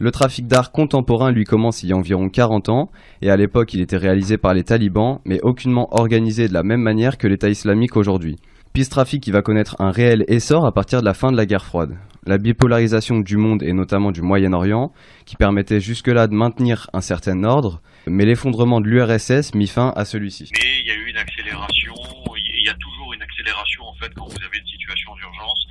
Le 0.00 0.10
trafic 0.10 0.46
d'art 0.46 0.72
contemporain 0.72 1.30
lui 1.30 1.44
commence 1.44 1.82
il 1.82 1.90
y 1.90 1.92
a 1.92 1.96
environ 1.96 2.28
40 2.28 2.68
ans, 2.70 2.90
et 3.20 3.30
à 3.30 3.36
l'époque 3.36 3.74
il 3.74 3.80
était 3.80 3.96
réalisé 3.96 4.38
par 4.38 4.54
les 4.54 4.64
talibans, 4.64 5.20
mais 5.24 5.40
aucunement 5.42 5.88
organisé 5.92 6.48
de 6.48 6.54
la 6.54 6.62
même 6.62 6.80
manière 6.80 7.18
que 7.18 7.28
l'État 7.28 7.50
islamique 7.50 7.96
aujourd'hui. 7.96 8.36
Puis 8.72 8.84
ce 8.84 8.90
trafic 8.90 9.22
qui 9.22 9.30
va 9.30 9.42
connaître 9.42 9.76
un 9.80 9.90
réel 9.90 10.24
essor 10.28 10.64
à 10.64 10.72
partir 10.72 11.00
de 11.00 11.04
la 11.04 11.12
fin 11.12 11.30
de 11.30 11.36
la 11.36 11.44
guerre 11.44 11.64
froide. 11.64 11.98
La 12.24 12.38
bipolarisation 12.38 13.20
du 13.20 13.36
monde 13.36 13.62
et 13.62 13.74
notamment 13.74 14.12
du 14.12 14.22
Moyen-Orient, 14.22 14.92
qui 15.26 15.36
permettait 15.36 15.80
jusque-là 15.80 16.26
de 16.26 16.32
maintenir 16.32 16.88
un 16.94 17.02
certain 17.02 17.44
ordre, 17.44 17.82
mais 18.06 18.24
l'effondrement 18.24 18.80
de 18.80 18.86
l'URSS 18.86 19.54
mit 19.54 19.66
fin 19.66 19.92
à 19.94 20.06
celui-ci. 20.06 20.48
Mais 20.54 20.80
il 20.80 20.86
y 20.86 20.90
a 20.90 20.94
eu 20.94 21.10
une 21.10 21.18
accélération, 21.18 21.94
il 22.38 22.64
y 22.64 22.68
a 22.70 22.74
toujours 22.74 23.12
une 23.12 23.20
accélération 23.20 23.84
en 23.84 23.94
fait 23.94 24.10
quand 24.14 24.26
vous 24.26 24.42
avez 24.42 24.58
une 24.58 24.66
situation 24.66 25.14
d'urgence, 25.16 25.66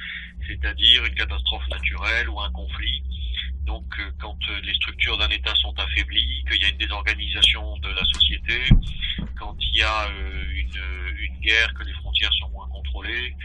c'est-à-dire 0.47 1.03
une 1.05 1.15
catastrophe 1.15 1.67
naturelle 1.71 2.29
ou 2.29 2.39
un 2.39 2.51
conflit. 2.51 3.01
Donc 3.65 3.85
euh, 3.99 4.11
quand 4.19 4.37
euh, 4.49 4.59
les 4.63 4.73
structures 4.75 5.17
d'un 5.17 5.29
État 5.29 5.53
sont 5.55 5.73
affaiblies, 5.77 6.43
qu'il 6.49 6.61
y 6.61 6.65
a 6.65 6.69
une 6.69 6.77
désorganisation 6.77 7.77
de 7.77 7.89
la 7.89 8.03
société, 8.05 8.61
quand 9.37 9.55
il 9.59 9.77
y 9.77 9.81
a 9.81 10.07
euh, 10.07 10.43
une, 10.53 11.17
une 11.19 11.39
guerre, 11.39 11.73
que 11.73 11.83
les 11.83 11.93
frontières 11.93 12.33
sont 12.33 12.49
moins 12.49 12.67
contrôlées, 12.69 13.35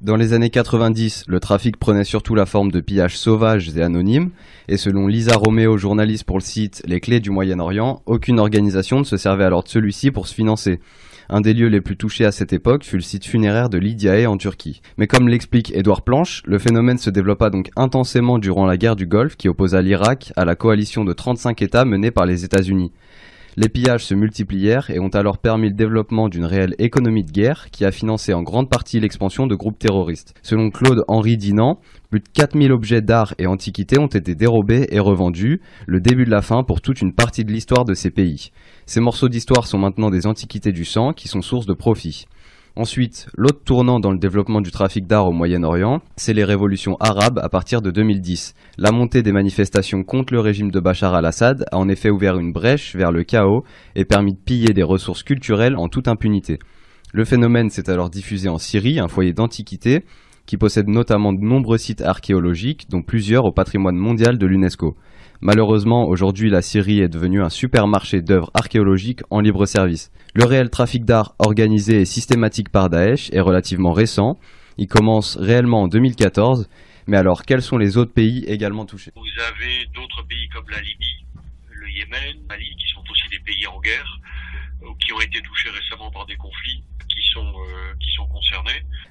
Dans 0.00 0.16
les 0.16 0.32
années 0.32 0.48
90, 0.48 1.24
le 1.28 1.40
trafic 1.40 1.76
prenait 1.76 2.04
surtout 2.04 2.34
la 2.34 2.46
forme 2.46 2.72
de 2.72 2.80
pillages 2.80 3.18
sauvages 3.18 3.76
et 3.76 3.82
anonymes, 3.82 4.30
et 4.66 4.78
selon 4.78 5.06
Lisa 5.06 5.36
Romeo, 5.36 5.76
journaliste 5.76 6.24
pour 6.24 6.38
le 6.38 6.42
site 6.42 6.82
Les 6.86 7.00
Clés 7.00 7.20
du 7.20 7.28
Moyen-Orient, 7.28 8.00
aucune 8.06 8.40
organisation 8.40 9.00
ne 9.00 9.04
se 9.04 9.18
servait 9.18 9.44
alors 9.44 9.62
de 9.62 9.68
celui-ci 9.68 10.10
pour 10.10 10.26
se 10.26 10.34
financer. 10.34 10.80
Un 11.28 11.42
des 11.42 11.52
lieux 11.52 11.68
les 11.68 11.82
plus 11.82 11.98
touchés 11.98 12.24
à 12.24 12.32
cette 12.32 12.54
époque 12.54 12.84
fut 12.84 12.96
le 12.96 13.02
site 13.02 13.26
funéraire 13.26 13.68
de 13.68 13.76
Lydiae 13.76 14.26
en 14.26 14.38
Turquie. 14.38 14.80
Mais 14.96 15.06
comme 15.06 15.28
l'explique 15.28 15.70
Édouard 15.76 16.00
Planche, 16.00 16.42
le 16.46 16.58
phénomène 16.58 16.96
se 16.96 17.10
développa 17.10 17.50
donc 17.50 17.70
intensément 17.76 18.38
durant 18.38 18.64
la 18.64 18.78
guerre 18.78 18.96
du 18.96 19.06
Golfe 19.06 19.36
qui 19.36 19.50
opposa 19.50 19.82
l'Irak 19.82 20.32
à 20.34 20.46
la 20.46 20.56
coalition 20.56 21.04
de 21.04 21.12
35 21.12 21.60
États 21.60 21.84
menée 21.84 22.10
par 22.10 22.24
les 22.24 22.46
États-Unis. 22.46 22.90
Les 23.56 23.68
pillages 23.68 24.04
se 24.04 24.14
multiplièrent 24.14 24.90
et 24.90 25.00
ont 25.00 25.08
alors 25.08 25.38
permis 25.38 25.68
le 25.68 25.74
développement 25.74 26.28
d'une 26.28 26.44
réelle 26.44 26.76
économie 26.78 27.24
de 27.24 27.32
guerre 27.32 27.70
qui 27.72 27.84
a 27.84 27.90
financé 27.90 28.32
en 28.32 28.42
grande 28.42 28.70
partie 28.70 29.00
l'expansion 29.00 29.48
de 29.48 29.56
groupes 29.56 29.78
terroristes. 29.78 30.34
Selon 30.42 30.70
Claude-Henri 30.70 31.36
Dinan, 31.36 31.80
plus 32.10 32.20
de 32.20 32.28
4000 32.32 32.70
objets 32.70 33.02
d'art 33.02 33.34
et 33.38 33.46
antiquités 33.46 33.98
ont 33.98 34.06
été 34.06 34.36
dérobés 34.36 34.86
et 34.90 35.00
revendus, 35.00 35.60
le 35.86 36.00
début 36.00 36.24
de 36.24 36.30
la 36.30 36.42
fin 36.42 36.62
pour 36.62 36.80
toute 36.80 37.00
une 37.00 37.12
partie 37.12 37.44
de 37.44 37.52
l'histoire 37.52 37.84
de 37.84 37.94
ces 37.94 38.10
pays. 38.10 38.52
Ces 38.86 39.00
morceaux 39.00 39.28
d'histoire 39.28 39.66
sont 39.66 39.78
maintenant 39.78 40.10
des 40.10 40.26
antiquités 40.26 40.72
du 40.72 40.84
sang 40.84 41.12
qui 41.12 41.26
sont 41.26 41.42
source 41.42 41.66
de 41.66 41.74
profit. 41.74 42.26
Ensuite, 42.76 43.26
l'autre 43.36 43.62
tournant 43.64 43.98
dans 43.98 44.12
le 44.12 44.18
développement 44.18 44.60
du 44.60 44.70
trafic 44.70 45.06
d'art 45.06 45.26
au 45.26 45.32
Moyen-Orient, 45.32 46.00
c'est 46.16 46.32
les 46.32 46.44
révolutions 46.44 46.96
arabes 47.00 47.40
à 47.42 47.48
partir 47.48 47.82
de 47.82 47.90
2010. 47.90 48.54
La 48.78 48.92
montée 48.92 49.22
des 49.22 49.32
manifestations 49.32 50.04
contre 50.04 50.32
le 50.32 50.40
régime 50.40 50.70
de 50.70 50.78
Bachar 50.78 51.14
al-Assad 51.14 51.64
a 51.72 51.76
en 51.76 51.88
effet 51.88 52.10
ouvert 52.10 52.38
une 52.38 52.52
brèche 52.52 52.94
vers 52.94 53.10
le 53.10 53.24
chaos 53.24 53.64
et 53.96 54.04
permis 54.04 54.34
de 54.34 54.38
piller 54.38 54.72
des 54.72 54.84
ressources 54.84 55.24
culturelles 55.24 55.76
en 55.76 55.88
toute 55.88 56.06
impunité. 56.06 56.60
Le 57.12 57.24
phénomène 57.24 57.70
s'est 57.70 57.90
alors 57.90 58.08
diffusé 58.08 58.48
en 58.48 58.58
Syrie, 58.58 59.00
un 59.00 59.08
foyer 59.08 59.32
d'antiquité, 59.32 60.04
qui 60.50 60.56
possède 60.56 60.88
notamment 60.88 61.32
de 61.32 61.38
nombreux 61.38 61.78
sites 61.78 62.02
archéologiques, 62.02 62.90
dont 62.90 63.02
plusieurs 63.02 63.44
au 63.44 63.52
patrimoine 63.52 63.94
mondial 63.94 64.36
de 64.36 64.46
l'UNESCO. 64.46 64.96
Malheureusement, 65.40 66.08
aujourd'hui, 66.08 66.50
la 66.50 66.60
Syrie 66.60 66.98
est 66.98 67.08
devenue 67.08 67.40
un 67.40 67.50
supermarché 67.50 68.20
d'œuvres 68.20 68.50
archéologiques 68.52 69.20
en 69.30 69.38
libre 69.38 69.64
service. 69.64 70.10
Le 70.34 70.44
réel 70.44 70.68
trafic 70.68 71.04
d'art 71.04 71.36
organisé 71.38 72.00
et 72.00 72.04
systématique 72.04 72.68
par 72.68 72.90
Daesh 72.90 73.30
est 73.32 73.38
relativement 73.38 73.92
récent. 73.92 74.40
Il 74.76 74.88
commence 74.88 75.36
réellement 75.36 75.82
en 75.82 75.86
2014. 75.86 76.68
Mais 77.06 77.16
alors, 77.16 77.44
quels 77.44 77.62
sont 77.62 77.78
les 77.78 77.96
autres 77.96 78.12
pays 78.12 78.44
également 78.48 78.86
touchés? 78.86 79.12
Vous 79.14 79.42
avez 79.54 79.86
d'autres 79.94 80.26
pays 80.26 80.48
comme 80.48 80.68
la 80.68 80.80
Libye, 80.80 81.26
le 81.70 81.88
Yémen, 81.90 82.44
Mali, 82.48 82.74
qui 82.76 82.88
sont 82.92 83.04
aussi 83.08 83.28
des 83.30 83.38
pays 83.38 83.68
en 83.68 83.78
guerre, 83.78 84.18
euh, 84.82 84.86
qui 84.98 85.12
ont 85.12 85.20
été 85.20 85.40
touchés 85.42 85.70
récemment 85.70 86.10
par 86.10 86.26
des 86.26 86.34
conflits 86.34 86.82
qui 87.10 87.32
sont, 87.32 87.46
euh. 87.46 87.80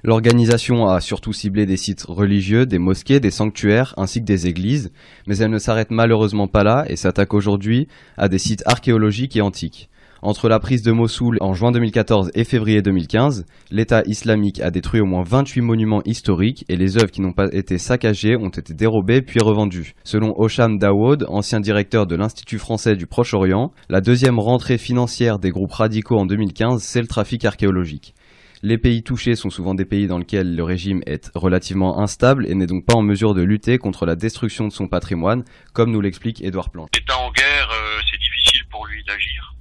L'organisation 0.02 0.88
a 0.88 1.00
surtout 1.00 1.34
ciblé 1.34 1.66
des 1.66 1.76
sites 1.76 2.04
religieux, 2.08 2.64
des 2.64 2.78
mosquées, 2.78 3.20
des 3.20 3.30
sanctuaires, 3.30 3.92
ainsi 3.98 4.20
que 4.20 4.24
des 4.24 4.46
églises, 4.46 4.92
mais 5.26 5.36
elle 5.38 5.50
ne 5.50 5.58
s'arrête 5.58 5.90
malheureusement 5.90 6.48
pas 6.48 6.64
là 6.64 6.84
et 6.88 6.96
s'attaque 6.96 7.34
aujourd'hui 7.34 7.86
à 8.16 8.28
des 8.28 8.38
sites 8.38 8.62
archéologiques 8.66 9.36
et 9.36 9.42
antiques. 9.42 9.89
Entre 10.22 10.50
la 10.50 10.60
prise 10.60 10.82
de 10.82 10.92
Mossoul 10.92 11.38
en 11.40 11.54
juin 11.54 11.72
2014 11.72 12.32
et 12.34 12.44
février 12.44 12.82
2015, 12.82 13.46
l'État 13.70 14.02
islamique 14.04 14.60
a 14.60 14.70
détruit 14.70 15.00
au 15.00 15.06
moins 15.06 15.22
28 15.22 15.62
monuments 15.62 16.02
historiques 16.04 16.66
et 16.68 16.76
les 16.76 16.98
œuvres 16.98 17.10
qui 17.10 17.22
n'ont 17.22 17.32
pas 17.32 17.48
été 17.52 17.78
saccagées 17.78 18.36
ont 18.36 18.50
été 18.50 18.74
dérobées 18.74 19.22
puis 19.22 19.40
revendues. 19.40 19.94
Selon 20.04 20.38
Osham 20.38 20.78
Dawood, 20.78 21.24
ancien 21.28 21.60
directeur 21.60 22.06
de 22.06 22.16
l'Institut 22.16 22.58
français 22.58 22.96
du 22.96 23.06
Proche-Orient, 23.06 23.72
la 23.88 24.02
deuxième 24.02 24.38
rentrée 24.38 24.76
financière 24.76 25.38
des 25.38 25.50
groupes 25.50 25.72
radicaux 25.72 26.18
en 26.18 26.26
2015, 26.26 26.82
c'est 26.82 27.00
le 27.00 27.06
trafic 27.06 27.46
archéologique. 27.46 28.14
Les 28.62 28.76
pays 28.76 29.02
touchés 29.02 29.36
sont 29.36 29.48
souvent 29.48 29.74
des 29.74 29.86
pays 29.86 30.06
dans 30.06 30.18
lesquels 30.18 30.54
le 30.54 30.62
régime 30.62 31.00
est 31.06 31.30
relativement 31.34 31.98
instable 31.98 32.46
et 32.46 32.54
n'est 32.54 32.66
donc 32.66 32.84
pas 32.84 32.92
en 32.92 33.00
mesure 33.00 33.32
de 33.32 33.40
lutter 33.40 33.78
contre 33.78 34.04
la 34.04 34.16
destruction 34.16 34.68
de 34.68 34.72
son 34.72 34.86
patrimoine, 34.86 35.44
comme 35.72 35.90
nous 35.90 36.02
l'explique 36.02 36.44
Édouard 36.44 36.68
Plante. 36.68 36.90
L'État 36.94 37.16
en 37.16 37.32
guerre, 37.32 37.70
euh, 37.72 38.00
c'est 38.10 38.18
difficile 38.18 38.60
pour 38.70 38.86
lui 38.86 39.02
d'agir, 39.04 39.54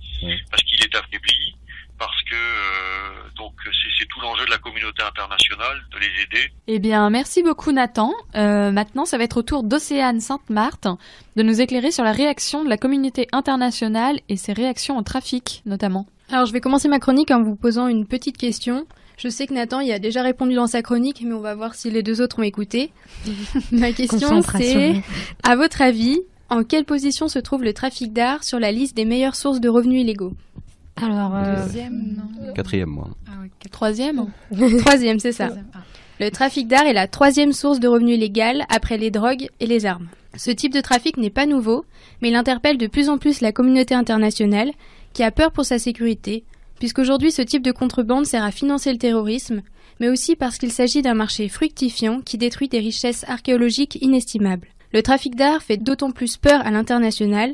Parce 0.49 0.63
qu'il 0.63 0.81
est 0.81 0.95
affaibli, 0.95 1.55
parce 1.97 2.21
que 2.23 2.35
euh, 2.35 3.29
donc 3.38 3.53
c'est 3.99 4.05
tout 4.07 4.21
l'enjeu 4.21 4.45
de 4.45 4.51
la 4.51 4.57
communauté 4.57 5.03
internationale 5.03 5.81
de 5.91 5.99
les 5.99 6.23
aider. 6.23 6.51
Eh 6.67 6.79
bien, 6.79 7.09
merci 7.09 7.43
beaucoup 7.43 7.71
Nathan. 7.71 8.13
Euh, 8.35 8.71
maintenant, 8.71 9.05
ça 9.05 9.17
va 9.17 9.25
être 9.25 9.38
au 9.38 9.43
tour 9.43 9.63
d'Océane 9.63 10.21
Sainte-Marthe 10.21 10.88
de 11.35 11.43
nous 11.43 11.61
éclairer 11.61 11.91
sur 11.91 12.03
la 12.03 12.13
réaction 12.13 12.63
de 12.63 12.69
la 12.69 12.77
communauté 12.77 13.27
internationale 13.31 14.19
et 14.29 14.38
ses 14.38 14.53
réactions 14.53 14.97
au 14.97 15.03
trafic, 15.03 15.61
notamment. 15.65 16.07
Alors 16.29 16.45
je 16.45 16.53
vais 16.53 16.61
commencer 16.61 16.88
ma 16.88 16.99
chronique 16.99 17.31
en 17.31 17.43
vous 17.43 17.55
posant 17.55 17.88
une 17.88 18.05
petite 18.05 18.38
question. 18.38 18.85
Je 19.17 19.27
sais 19.27 19.47
que 19.47 19.53
Nathan 19.53 19.81
y 19.81 19.91
a 19.91 19.99
déjà 19.99 20.21
répondu 20.21 20.55
dans 20.55 20.67
sa 20.67 20.81
chronique, 20.81 21.21
mais 21.25 21.33
on 21.33 21.41
va 21.41 21.53
voir 21.53 21.75
si 21.75 21.91
les 21.91 22.03
deux 22.03 22.21
autres 22.21 22.39
ont 22.39 22.43
écouté. 22.43 22.91
ma 23.71 23.91
question 23.91 24.41
c'est, 24.41 25.01
à 25.43 25.55
votre 25.57 25.81
avis, 25.81 26.21
en 26.50 26.63
quelle 26.63 26.86
position 26.86 27.27
se 27.27 27.39
trouve 27.39 27.63
le 27.63 27.74
trafic 27.74 28.13
d'art 28.13 28.44
sur 28.44 28.60
la 28.60 28.72
liste 28.72 28.96
des 28.96 29.06
meilleures 29.06 29.36
sources 29.36 29.60
de 29.60 29.70
revenus 29.70 30.01
illégaux? 30.01 30.34
Alors, 31.01 31.36
euh, 31.36 31.63
Deuxième, 31.65 32.15
non 32.18 32.53
Quatrième, 32.53 32.89
moi. 32.89 33.10
Troisième? 33.72 34.27
Troisième, 34.79 35.20
c'est 35.20 35.32
ça. 35.32 35.50
Le 36.20 36.32
trafic 36.32 36.68
d'art 36.68 36.86
est 36.86 36.94
la 36.94 37.08
troisième 37.08 37.53
source 37.53 37.79
de 37.79 37.88
revenus 37.88 38.18
illégale 38.18 38.65
après 38.70 38.98
les 38.98 39.12
drogues 39.12 39.48
et 39.60 39.65
les 39.65 39.86
armes. 39.86 40.10
Ce 40.36 40.51
type 40.51 40.74
de 40.74 40.82
trafic 40.82 41.18
n'est 41.18 41.29
pas 41.29 41.46
nouveau, 41.46 41.86
mais 42.22 42.29
il 42.29 42.36
interpelle 42.36 42.77
de 42.77 42.88
plus 42.88 43.10
en 43.10 43.18
plus 43.18 43.41
la 43.41 43.51
communauté 43.51 43.96
internationale 43.96 44.72
qui 45.13 45.24
a 45.24 45.32
peur 45.32 45.51
pour 45.51 45.65
sa 45.65 45.79
sécurité, 45.79 46.44
puisqu'aujourd'hui 46.77 47.32
ce 47.32 47.41
type 47.41 47.63
de 47.63 47.72
contrebande 47.72 48.25
sert 48.25 48.44
à 48.44 48.51
financer 48.51 48.91
le 48.91 48.98
terrorisme, 49.00 49.62
mais 50.00 50.10
aussi 50.10 50.36
parce 50.36 50.58
qu'il 50.58 50.72
s'agit 50.72 51.01
d'un 51.01 51.13
marché 51.13 51.48
fructifiant 51.50 52.22
qui 52.22 52.38
détruit 52.38 52.70
des 52.70 52.79
richesses 52.79 53.25
archéologiques 53.27 53.98
inestimables. 54.01 54.68
Le 54.91 55.03
trafic 55.03 55.36
d'art 55.36 55.62
fait 55.62 55.77
d'autant 55.77 56.12
plus 56.12 56.38
peur 56.38 56.65
à 56.65 56.72
l'international, 56.72 57.53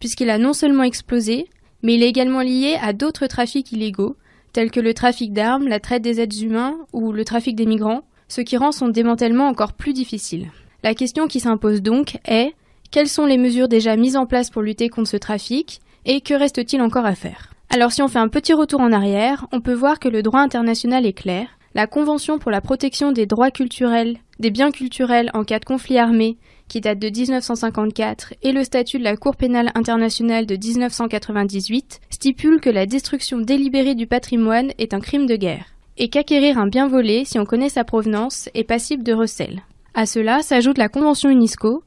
puisqu'il 0.00 0.28
a 0.28 0.38
non 0.38 0.52
seulement 0.52 0.82
explosé, 0.82 1.46
mais 1.82 1.94
il 1.94 2.02
est 2.02 2.08
également 2.08 2.40
lié 2.40 2.76
à 2.82 2.92
d'autres 2.92 3.26
trafics 3.26 3.72
illégaux, 3.72 4.16
tels 4.52 4.70
que 4.70 4.80
le 4.80 4.94
trafic 4.94 5.32
d'armes, 5.32 5.68
la 5.68 5.80
traite 5.80 6.02
des 6.02 6.20
êtres 6.20 6.42
humains 6.42 6.76
ou 6.92 7.12
le 7.12 7.24
trafic 7.24 7.56
des 7.56 7.66
migrants, 7.66 8.02
ce 8.28 8.40
qui 8.40 8.56
rend 8.56 8.72
son 8.72 8.88
démantèlement 8.88 9.48
encore 9.48 9.72
plus 9.72 9.92
difficile. 9.92 10.50
La 10.82 10.94
question 10.94 11.26
qui 11.26 11.40
s'impose 11.40 11.82
donc 11.82 12.18
est 12.26 12.54
quelles 12.90 13.08
sont 13.08 13.26
les 13.26 13.38
mesures 13.38 13.68
déjà 13.68 13.96
mises 13.96 14.16
en 14.16 14.26
place 14.26 14.50
pour 14.50 14.62
lutter 14.62 14.88
contre 14.88 15.08
ce 15.08 15.16
trafic 15.16 15.80
et 16.04 16.20
que 16.20 16.34
reste-t-il 16.34 16.80
encore 16.82 17.06
à 17.06 17.14
faire? 17.14 17.54
Alors 17.70 17.92
si 17.92 18.02
on 18.02 18.08
fait 18.08 18.18
un 18.18 18.28
petit 18.28 18.52
retour 18.52 18.80
en 18.80 18.92
arrière, 18.92 19.46
on 19.50 19.60
peut 19.60 19.72
voir 19.72 19.98
que 19.98 20.08
le 20.08 20.22
droit 20.22 20.40
international 20.40 21.06
est 21.06 21.12
clair. 21.12 21.48
La 21.74 21.88
Convention 21.88 22.38
pour 22.38 22.52
la 22.52 22.60
protection 22.60 23.10
des 23.10 23.26
droits 23.26 23.50
culturels, 23.50 24.18
des 24.38 24.50
biens 24.50 24.70
culturels 24.70 25.30
en 25.34 25.42
cas 25.42 25.58
de 25.58 25.64
conflit 25.64 25.98
armé, 25.98 26.36
qui 26.74 26.80
date 26.80 26.98
de 26.98 27.08
1954, 27.08 28.34
et 28.42 28.50
le 28.50 28.64
statut 28.64 28.98
de 28.98 29.04
la 29.04 29.16
Cour 29.16 29.36
pénale 29.36 29.70
internationale 29.76 30.44
de 30.44 30.56
1998 30.56 32.00
stipulent 32.10 32.60
que 32.60 32.68
la 32.68 32.84
destruction 32.84 33.38
délibérée 33.38 33.94
du 33.94 34.08
patrimoine 34.08 34.72
est 34.78 34.92
un 34.92 34.98
crime 34.98 35.26
de 35.26 35.36
guerre, 35.36 35.66
et 35.98 36.08
qu'acquérir 36.08 36.58
un 36.58 36.66
bien 36.66 36.88
volé, 36.88 37.24
si 37.24 37.38
on 37.38 37.44
connaît 37.44 37.68
sa 37.68 37.84
provenance, 37.84 38.48
est 38.54 38.64
passible 38.64 39.04
de 39.04 39.12
recel. 39.12 39.62
À 39.94 40.04
cela 40.04 40.42
s'ajoute 40.42 40.76
la 40.76 40.88
Convention 40.88 41.30
UNESCO, 41.30 41.84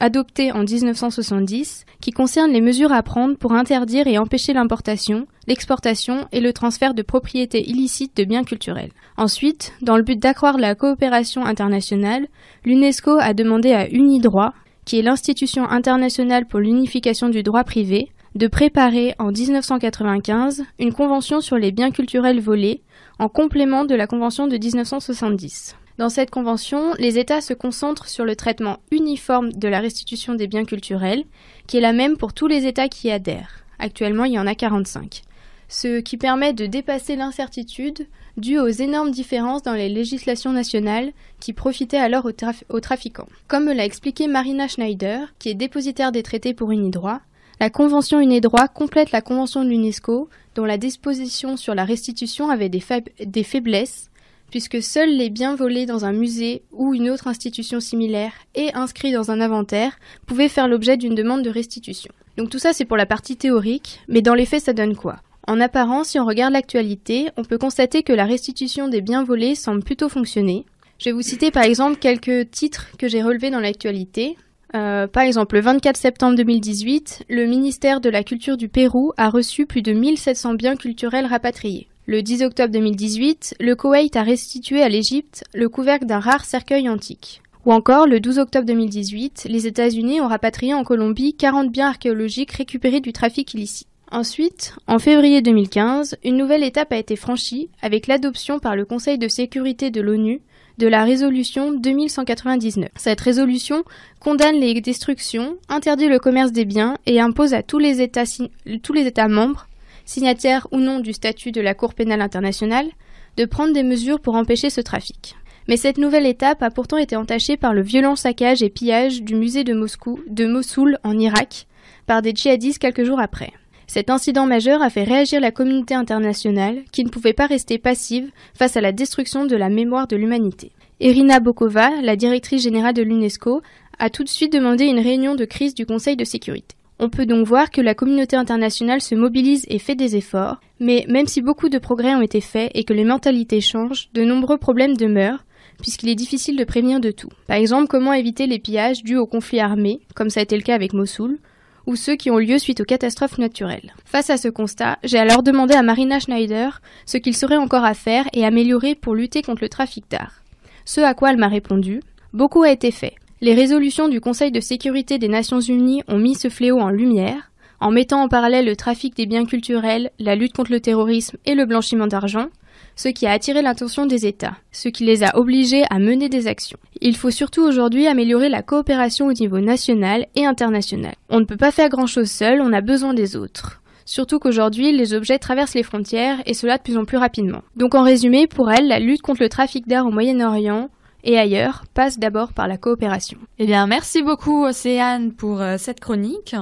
adoptée 0.00 0.52
en 0.52 0.64
1970, 0.64 1.84
qui 2.00 2.10
concerne 2.10 2.52
les 2.52 2.60
mesures 2.60 2.92
à 2.92 3.02
prendre 3.02 3.36
pour 3.36 3.52
interdire 3.52 4.06
et 4.06 4.18
empêcher 4.18 4.52
l'importation, 4.52 5.26
l'exportation 5.46 6.26
et 6.32 6.40
le 6.40 6.52
transfert 6.52 6.94
de 6.94 7.02
propriétés 7.02 7.68
illicites 7.68 8.16
de 8.16 8.24
biens 8.24 8.44
culturels. 8.44 8.92
Ensuite, 9.16 9.72
dans 9.82 9.96
le 9.96 10.02
but 10.02 10.18
d'accroître 10.18 10.58
la 10.58 10.74
coopération 10.74 11.44
internationale, 11.44 12.28
l'UNESCO 12.64 13.18
a 13.18 13.34
demandé 13.34 13.72
à 13.72 13.88
Unidroit, 13.88 14.54
qui 14.84 14.98
est 14.98 15.02
l'institution 15.02 15.68
internationale 15.68 16.46
pour 16.46 16.60
l'unification 16.60 17.28
du 17.28 17.42
droit 17.42 17.64
privé, 17.64 18.10
de 18.34 18.46
préparer 18.46 19.14
en 19.18 19.30
1995 19.30 20.62
une 20.78 20.92
convention 20.92 21.40
sur 21.40 21.56
les 21.56 21.70
biens 21.70 21.90
culturels 21.90 22.40
volés, 22.40 22.82
en 23.18 23.28
complément 23.28 23.84
de 23.84 23.94
la 23.94 24.06
convention 24.06 24.48
de 24.48 24.56
1970. 24.56 25.76
Dans 25.98 26.08
cette 26.08 26.30
convention, 26.30 26.94
les 26.98 27.18
États 27.18 27.40
se 27.40 27.54
concentrent 27.54 28.08
sur 28.08 28.24
le 28.24 28.34
traitement 28.34 28.78
uniforme 28.90 29.52
de 29.52 29.68
la 29.68 29.80
restitution 29.80 30.34
des 30.34 30.46
biens 30.46 30.64
culturels, 30.64 31.24
qui 31.66 31.76
est 31.76 31.80
la 31.82 31.92
même 31.92 32.16
pour 32.16 32.32
tous 32.32 32.46
les 32.46 32.66
États 32.66 32.88
qui 32.88 33.08
y 33.08 33.10
adhèrent. 33.10 33.64
Actuellement, 33.78 34.24
il 34.24 34.32
y 34.32 34.38
en 34.38 34.46
a 34.46 34.54
45. 34.54 35.22
Ce 35.68 36.00
qui 36.00 36.16
permet 36.16 36.52
de 36.52 36.66
dépasser 36.66 37.16
l'incertitude 37.16 38.06
due 38.36 38.58
aux 38.58 38.68
énormes 38.68 39.10
différences 39.10 39.62
dans 39.62 39.72
les 39.74 39.88
législations 39.88 40.52
nationales 40.52 41.12
qui 41.40 41.52
profitaient 41.52 41.98
alors 41.98 42.24
aux, 42.26 42.32
traf- 42.32 42.64
aux 42.68 42.80
trafiquants. 42.80 43.28
Comme 43.48 43.64
me 43.64 43.74
l'a 43.74 43.84
expliqué 43.84 44.28
Marina 44.28 44.68
Schneider, 44.68 45.32
qui 45.38 45.50
est 45.50 45.54
dépositaire 45.54 46.12
des 46.12 46.22
traités 46.22 46.54
pour 46.54 46.72
Unidroit, 46.72 47.20
la 47.60 47.70
Convention 47.70 48.20
Unidroit 48.20 48.68
complète 48.68 49.12
la 49.12 49.20
Convention 49.20 49.62
de 49.64 49.68
l'UNESCO, 49.68 50.28
dont 50.54 50.64
la 50.64 50.78
disposition 50.78 51.56
sur 51.56 51.74
la 51.74 51.84
restitution 51.84 52.50
avait 52.50 52.68
des 52.70 53.44
faiblesses, 53.44 54.10
puisque 54.52 54.82
seuls 54.82 55.16
les 55.16 55.30
biens 55.30 55.56
volés 55.56 55.86
dans 55.86 56.04
un 56.04 56.12
musée 56.12 56.62
ou 56.70 56.94
une 56.94 57.10
autre 57.10 57.26
institution 57.26 57.80
similaire 57.80 58.32
et 58.54 58.72
inscrits 58.74 59.10
dans 59.10 59.32
un 59.32 59.40
inventaire 59.40 59.98
pouvaient 60.26 60.50
faire 60.50 60.68
l'objet 60.68 60.96
d'une 60.96 61.16
demande 61.16 61.42
de 61.42 61.50
restitution. 61.50 62.12
Donc 62.36 62.50
tout 62.50 62.60
ça 62.60 62.72
c'est 62.72 62.84
pour 62.84 62.98
la 62.98 63.06
partie 63.06 63.36
théorique, 63.36 64.00
mais 64.08 64.22
dans 64.22 64.34
les 64.34 64.46
faits 64.46 64.62
ça 64.62 64.74
donne 64.74 64.94
quoi? 64.94 65.16
En 65.48 65.58
apparence, 65.58 66.10
si 66.10 66.20
on 66.20 66.26
regarde 66.26 66.52
l'actualité, 66.52 67.30
on 67.36 67.44
peut 67.44 67.58
constater 67.58 68.02
que 68.02 68.12
la 68.12 68.26
restitution 68.26 68.88
des 68.88 69.00
biens 69.00 69.24
volés 69.24 69.54
semble 69.54 69.82
plutôt 69.82 70.08
fonctionner. 70.08 70.66
Je 70.98 71.06
vais 71.06 71.12
vous 71.12 71.22
citer 71.22 71.50
par 71.50 71.64
exemple 71.64 71.98
quelques 71.98 72.50
titres 72.50 72.90
que 72.98 73.08
j'ai 73.08 73.22
relevés 73.22 73.50
dans 73.50 73.58
l'actualité. 73.58 74.36
Euh, 74.74 75.06
par 75.06 75.24
exemple, 75.24 75.56
le 75.56 75.62
24 75.62 75.96
septembre 75.96 76.36
2018, 76.36 77.24
le 77.28 77.46
ministère 77.46 78.00
de 78.00 78.08
la 78.08 78.22
Culture 78.22 78.56
du 78.56 78.68
Pérou 78.68 79.12
a 79.16 79.28
reçu 79.28 79.66
plus 79.66 79.82
de 79.82 79.92
1700 79.92 80.54
biens 80.54 80.76
culturels 80.76 81.26
rapatriés. 81.26 81.88
Le 82.04 82.20
10 82.20 82.42
octobre 82.42 82.72
2018, 82.72 83.54
le 83.60 83.76
Koweït 83.76 84.16
a 84.16 84.24
restitué 84.24 84.82
à 84.82 84.88
l'Égypte 84.88 85.44
le 85.54 85.68
couvercle 85.68 86.06
d'un 86.06 86.18
rare 86.18 86.44
cercueil 86.44 86.88
antique. 86.88 87.42
Ou 87.64 87.72
encore, 87.72 88.08
le 88.08 88.18
12 88.18 88.40
octobre 88.40 88.66
2018, 88.66 89.46
les 89.48 89.68
États-Unis 89.68 90.20
ont 90.20 90.26
rapatrié 90.26 90.74
en 90.74 90.82
Colombie 90.82 91.34
40 91.34 91.70
biens 91.70 91.90
archéologiques 91.90 92.50
récupérés 92.50 93.00
du 93.00 93.12
trafic 93.12 93.54
illicite. 93.54 93.86
Ensuite, 94.10 94.74
en 94.88 94.98
février 94.98 95.42
2015, 95.42 96.16
une 96.24 96.36
nouvelle 96.36 96.64
étape 96.64 96.92
a 96.92 96.98
été 96.98 97.14
franchie 97.14 97.70
avec 97.82 98.08
l'adoption 98.08 98.58
par 98.58 98.74
le 98.74 98.84
Conseil 98.84 99.16
de 99.16 99.28
sécurité 99.28 99.92
de 99.92 100.00
l'ONU 100.00 100.42
de 100.78 100.88
la 100.88 101.04
résolution 101.04 101.72
2199. 101.72 102.90
Cette 102.96 103.20
résolution 103.20 103.84
condamne 104.18 104.56
les 104.56 104.80
destructions, 104.80 105.56
interdit 105.68 106.08
le 106.08 106.18
commerce 106.18 106.50
des 106.50 106.64
biens 106.64 106.96
et 107.06 107.20
impose 107.20 107.54
à 107.54 107.62
tous 107.62 107.78
les 107.78 108.02
États, 108.02 108.24
États 108.66 109.28
membres, 109.28 109.68
signataires 110.04 110.66
ou 110.72 110.78
non 110.78 111.00
du 111.00 111.12
statut 111.12 111.52
de 111.52 111.60
la 111.60 111.74
Cour 111.74 111.94
pénale 111.94 112.22
internationale, 112.22 112.88
de 113.36 113.44
prendre 113.44 113.72
des 113.72 113.82
mesures 113.82 114.20
pour 114.20 114.34
empêcher 114.34 114.70
ce 114.70 114.80
trafic. 114.80 115.36
Mais 115.68 115.76
cette 115.76 115.98
nouvelle 115.98 116.26
étape 116.26 116.62
a 116.62 116.70
pourtant 116.70 116.96
été 116.96 117.16
entachée 117.16 117.56
par 117.56 117.72
le 117.72 117.82
violent 117.82 118.16
saccage 118.16 118.62
et 118.62 118.70
pillage 118.70 119.22
du 119.22 119.34
musée 119.34 119.64
de 119.64 119.74
Moscou, 119.74 120.20
de 120.26 120.46
Mossoul 120.46 120.98
en 121.04 121.18
Irak, 121.18 121.66
par 122.06 122.22
des 122.22 122.32
djihadistes 122.34 122.80
quelques 122.80 123.04
jours 123.04 123.20
après. 123.20 123.52
Cet 123.86 124.10
incident 124.10 124.46
majeur 124.46 124.82
a 124.82 124.90
fait 124.90 125.04
réagir 125.04 125.40
la 125.40 125.50
communauté 125.50 125.94
internationale, 125.94 126.82
qui 126.92 127.04
ne 127.04 127.10
pouvait 127.10 127.32
pas 127.32 127.46
rester 127.46 127.78
passive 127.78 128.30
face 128.54 128.76
à 128.76 128.80
la 128.80 128.92
destruction 128.92 129.44
de 129.44 129.56
la 129.56 129.68
mémoire 129.68 130.06
de 130.06 130.16
l'humanité. 130.16 130.72
Irina 131.00 131.40
Bokova, 131.40 131.90
la 132.00 132.16
directrice 132.16 132.62
générale 132.62 132.94
de 132.94 133.02
l'UNESCO, 133.02 133.60
a 133.98 134.10
tout 134.10 134.24
de 134.24 134.28
suite 134.28 134.52
demandé 134.52 134.86
une 134.86 135.00
réunion 135.00 135.34
de 135.34 135.44
crise 135.44 135.74
du 135.74 135.84
Conseil 135.84 136.16
de 136.16 136.24
sécurité. 136.24 136.74
On 137.04 137.08
peut 137.08 137.26
donc 137.26 137.48
voir 137.48 137.72
que 137.72 137.80
la 137.80 137.96
communauté 137.96 138.36
internationale 138.36 139.00
se 139.00 139.16
mobilise 139.16 139.64
et 139.66 139.80
fait 139.80 139.96
des 139.96 140.14
efforts, 140.14 140.60
mais 140.78 141.04
même 141.08 141.26
si 141.26 141.42
beaucoup 141.42 141.68
de 141.68 141.78
progrès 141.78 142.14
ont 142.14 142.22
été 142.22 142.40
faits 142.40 142.70
et 142.76 142.84
que 142.84 142.92
les 142.92 143.02
mentalités 143.02 143.60
changent, 143.60 144.08
de 144.14 144.22
nombreux 144.22 144.56
problèmes 144.56 144.96
demeurent, 144.96 145.44
puisqu'il 145.80 146.10
est 146.10 146.14
difficile 146.14 146.56
de 146.56 146.62
prévenir 146.62 147.00
de 147.00 147.10
tout. 147.10 147.30
Par 147.48 147.56
exemple, 147.56 147.88
comment 147.88 148.12
éviter 148.12 148.46
les 148.46 148.60
pillages 148.60 149.02
dus 149.02 149.16
aux 149.16 149.26
conflits 149.26 149.58
armés, 149.58 149.98
comme 150.14 150.30
ça 150.30 150.38
a 150.38 150.42
été 150.44 150.54
le 150.54 150.62
cas 150.62 150.76
avec 150.76 150.92
Mossoul, 150.92 151.40
ou 151.88 151.96
ceux 151.96 152.14
qui 152.14 152.30
ont 152.30 152.38
lieu 152.38 152.58
suite 152.58 152.82
aux 152.82 152.84
catastrophes 152.84 153.38
naturelles. 153.38 153.94
Face 154.04 154.30
à 154.30 154.36
ce 154.36 154.46
constat, 154.46 154.98
j'ai 155.02 155.18
alors 155.18 155.42
demandé 155.42 155.74
à 155.74 155.82
Marina 155.82 156.20
Schneider 156.20 156.80
ce 157.04 157.16
qu'il 157.16 157.34
serait 157.34 157.56
encore 157.56 157.84
à 157.84 157.94
faire 157.94 158.26
et 158.32 158.44
améliorer 158.44 158.94
pour 158.94 159.16
lutter 159.16 159.42
contre 159.42 159.62
le 159.62 159.68
trafic 159.68 160.04
d'art. 160.08 160.44
Ce 160.84 161.00
à 161.00 161.14
quoi 161.14 161.32
elle 161.32 161.36
m'a 161.36 161.48
répondu 161.48 162.00
Beaucoup 162.32 162.62
a 162.62 162.70
été 162.70 162.92
fait. 162.92 163.14
Les 163.42 163.54
résolutions 163.54 164.08
du 164.08 164.20
Conseil 164.20 164.52
de 164.52 164.60
sécurité 164.60 165.18
des 165.18 165.26
Nations 165.26 165.58
Unies 165.58 166.04
ont 166.06 166.16
mis 166.16 166.36
ce 166.36 166.48
fléau 166.48 166.78
en 166.78 166.90
lumière, 166.90 167.50
en 167.80 167.90
mettant 167.90 168.22
en 168.22 168.28
parallèle 168.28 168.66
le 168.66 168.76
trafic 168.76 169.16
des 169.16 169.26
biens 169.26 169.46
culturels, 169.46 170.12
la 170.20 170.36
lutte 170.36 170.52
contre 170.52 170.70
le 170.70 170.78
terrorisme 170.78 171.38
et 171.44 171.56
le 171.56 171.66
blanchiment 171.66 172.06
d'argent, 172.06 172.46
ce 172.94 173.08
qui 173.08 173.26
a 173.26 173.32
attiré 173.32 173.60
l'attention 173.60 174.06
des 174.06 174.26
États, 174.26 174.58
ce 174.70 174.88
qui 174.88 175.04
les 175.04 175.24
a 175.24 175.36
obligés 175.36 175.82
à 175.90 175.98
mener 175.98 176.28
des 176.28 176.46
actions. 176.46 176.78
Il 177.00 177.16
faut 177.16 177.32
surtout 177.32 177.62
aujourd'hui 177.62 178.06
améliorer 178.06 178.48
la 178.48 178.62
coopération 178.62 179.26
au 179.26 179.32
niveau 179.32 179.58
national 179.58 180.26
et 180.36 180.46
international. 180.46 181.16
On 181.28 181.40
ne 181.40 181.44
peut 181.44 181.56
pas 181.56 181.72
faire 181.72 181.88
grand-chose 181.88 182.30
seul, 182.30 182.60
on 182.60 182.72
a 182.72 182.80
besoin 182.80 183.12
des 183.12 183.34
autres. 183.34 183.82
Surtout 184.04 184.38
qu'aujourd'hui, 184.38 184.92
les 184.92 185.14
objets 185.14 185.40
traversent 185.40 185.74
les 185.74 185.82
frontières 185.82 186.40
et 186.46 186.54
cela 186.54 186.78
de 186.78 186.82
plus 186.84 186.96
en 186.96 187.04
plus 187.04 187.18
rapidement. 187.18 187.62
Donc 187.74 187.96
en 187.96 188.04
résumé, 188.04 188.46
pour 188.46 188.70
elle, 188.70 188.86
la 188.86 189.00
lutte 189.00 189.22
contre 189.22 189.42
le 189.42 189.48
trafic 189.48 189.88
d'art 189.88 190.06
au 190.06 190.12
Moyen-Orient 190.12 190.90
et 191.24 191.38
ailleurs 191.38 191.84
passe 191.94 192.18
d'abord 192.18 192.52
par 192.52 192.68
la 192.68 192.76
coopération. 192.76 193.38
Eh 193.58 193.66
bien, 193.66 193.86
merci 193.86 194.22
beaucoup 194.22 194.64
Océane 194.64 195.32
pour 195.32 195.60
euh, 195.60 195.76
cette 195.78 196.00
chronique. 196.00 196.56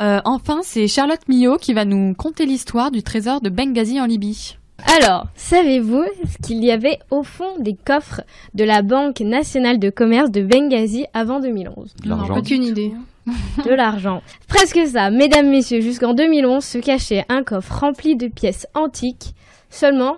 Euh, 0.00 0.20
enfin, 0.24 0.60
c'est 0.62 0.88
Charlotte 0.88 1.28
Millot 1.28 1.56
qui 1.58 1.74
va 1.74 1.84
nous 1.84 2.14
conter 2.14 2.46
l'histoire 2.46 2.90
du 2.90 3.02
trésor 3.02 3.40
de 3.40 3.50
Benghazi 3.50 4.00
en 4.00 4.06
Libye. 4.06 4.56
Alors, 4.86 5.26
savez-vous 5.34 6.04
ce 6.24 6.46
qu'il 6.46 6.64
y 6.64 6.70
avait 6.70 6.98
au 7.10 7.22
fond 7.22 7.58
des 7.58 7.74
coffres 7.74 8.22
de 8.54 8.64
la 8.64 8.80
Banque 8.80 9.20
nationale 9.20 9.78
de 9.78 9.90
commerce 9.90 10.30
de 10.30 10.42
Benghazi 10.42 11.04
avant 11.12 11.40
2011 11.40 11.94
L'argent. 12.04 12.38
Aucune 12.38 12.64
idée. 12.64 12.92
De 13.66 13.74
l'argent. 13.74 14.22
Presque 14.48 14.80
ça, 14.86 15.10
mesdames, 15.10 15.50
messieurs, 15.50 15.82
jusqu'en 15.82 16.14
2011 16.14 16.64
se 16.64 16.78
cachait 16.78 17.26
un 17.28 17.44
coffre 17.44 17.80
rempli 17.80 18.16
de 18.16 18.28
pièces 18.28 18.66
antiques. 18.74 19.34
Seulement, 19.68 20.16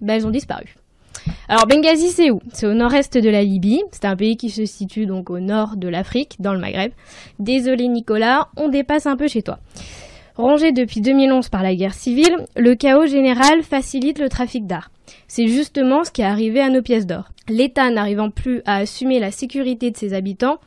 ben, 0.00 0.14
elles 0.14 0.26
ont 0.26 0.32
disparu. 0.32 0.74
Alors 1.48 1.66
Benghazi, 1.66 2.10
c'est 2.10 2.30
où? 2.30 2.40
C'est 2.52 2.66
au 2.66 2.74
nord-est 2.74 3.16
de 3.18 3.28
la 3.28 3.42
Libye. 3.42 3.82
C'est 3.92 4.04
un 4.04 4.16
pays 4.16 4.36
qui 4.36 4.50
se 4.50 4.64
situe 4.64 5.06
donc 5.06 5.30
au 5.30 5.40
nord 5.40 5.76
de 5.76 5.88
l'Afrique, 5.88 6.36
dans 6.38 6.52
le 6.52 6.58
Maghreb. 6.58 6.92
Désolé 7.38 7.88
Nicolas, 7.88 8.48
on 8.56 8.68
dépasse 8.68 9.06
un 9.06 9.16
peu 9.16 9.28
chez 9.28 9.42
toi. 9.42 9.58
Rongé 10.36 10.72
depuis 10.72 11.00
2011 11.00 11.48
par 11.48 11.62
la 11.62 11.74
guerre 11.74 11.94
civile, 11.94 12.36
le 12.56 12.74
chaos 12.74 13.06
général 13.06 13.62
facilite 13.62 14.18
le 14.18 14.28
trafic 14.28 14.66
d'art. 14.66 14.90
C'est 15.28 15.46
justement 15.46 16.02
ce 16.02 16.10
qui 16.10 16.22
est 16.22 16.26
arrivé 16.26 16.60
à 16.60 16.70
nos 16.70 16.82
pièces 16.82 17.06
d'or. 17.06 17.30
L'État 17.48 17.88
n'arrivant 17.90 18.30
plus 18.30 18.62
à 18.66 18.76
assumer 18.76 19.20
la 19.20 19.30
sécurité 19.30 19.90
de 19.90 19.96
ses 19.96 20.12
habitants, 20.12 20.58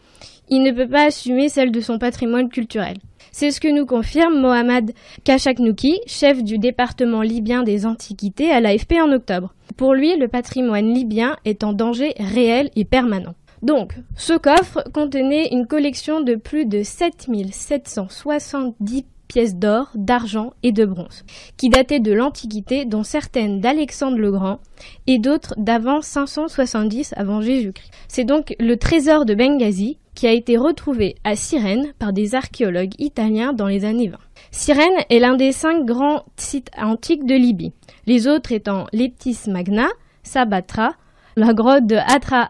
il 0.49 0.63
ne 0.63 0.71
peut 0.71 0.87
pas 0.87 1.07
assumer 1.07 1.49
celle 1.49 1.71
de 1.71 1.81
son 1.81 1.99
patrimoine 1.99 2.49
culturel. 2.49 2.97
C'est 3.39 3.51
ce 3.51 3.59
que 3.59 3.67
nous 3.67 3.85
confirme 3.85 4.41
Mohamed 4.41 4.93
Kachaknouki, 5.23 5.99
chef 6.07 6.43
du 6.43 6.57
département 6.57 7.21
libyen 7.21 7.61
des 7.61 7.85
antiquités 7.85 8.49
à 8.49 8.59
l'AFP 8.59 8.93
en 8.93 9.11
octobre. 9.11 9.53
Pour 9.75 9.93
lui, 9.93 10.17
le 10.17 10.27
patrimoine 10.27 10.91
libyen 10.91 11.37
est 11.45 11.63
en 11.63 11.73
danger 11.73 12.15
réel 12.17 12.71
et 12.75 12.83
permanent. 12.83 13.35
Donc, 13.61 13.93
ce 14.15 14.33
coffre 14.33 14.83
contenait 14.91 15.49
une 15.51 15.67
collection 15.67 16.21
de 16.21 16.33
plus 16.33 16.65
de 16.65 16.81
7770 16.81 19.05
pièces 19.27 19.55
d'or, 19.55 19.91
d'argent 19.93 20.53
et 20.63 20.71
de 20.71 20.85
bronze, 20.85 21.23
qui 21.57 21.69
dataient 21.69 21.99
de 21.99 22.13
l'Antiquité, 22.13 22.85
dont 22.85 23.03
certaines 23.03 23.59
d'Alexandre 23.59 24.17
le 24.17 24.31
Grand 24.31 24.59
et 25.05 25.19
d'autres 25.19 25.53
d'avant 25.57 26.01
570 26.01 27.13
avant 27.15 27.41
Jésus-Christ. 27.41 27.91
C'est 28.07 28.23
donc 28.23 28.55
le 28.59 28.77
trésor 28.77 29.25
de 29.25 29.35
Benghazi 29.35 29.99
qui 30.17 30.25
a 30.25 30.31
été 30.31 30.57
retrouvé 30.57 31.13
à 31.23 31.35
Cyrène 31.35 31.93
par 31.99 32.11
des 32.11 32.33
archéologues 32.33 32.95
italiens 32.97 33.53
dans 33.53 33.67
les 33.67 33.85
années 33.85 34.07
20. 34.07 34.17
Cyrène 34.49 35.03
est 35.11 35.19
l'un 35.19 35.35
des 35.35 35.51
cinq 35.51 35.85
grands 35.85 36.23
sites 36.37 36.71
antiques 36.75 37.27
de 37.27 37.35
Libye, 37.35 37.71
les 38.07 38.27
autres 38.27 38.51
étant 38.51 38.87
Leptis 38.93 39.37
Magna, 39.47 39.85
Sabatra, 40.23 40.93
la 41.35 41.53
grotte 41.53 41.85
de 41.85 41.97
Atra 41.97 42.49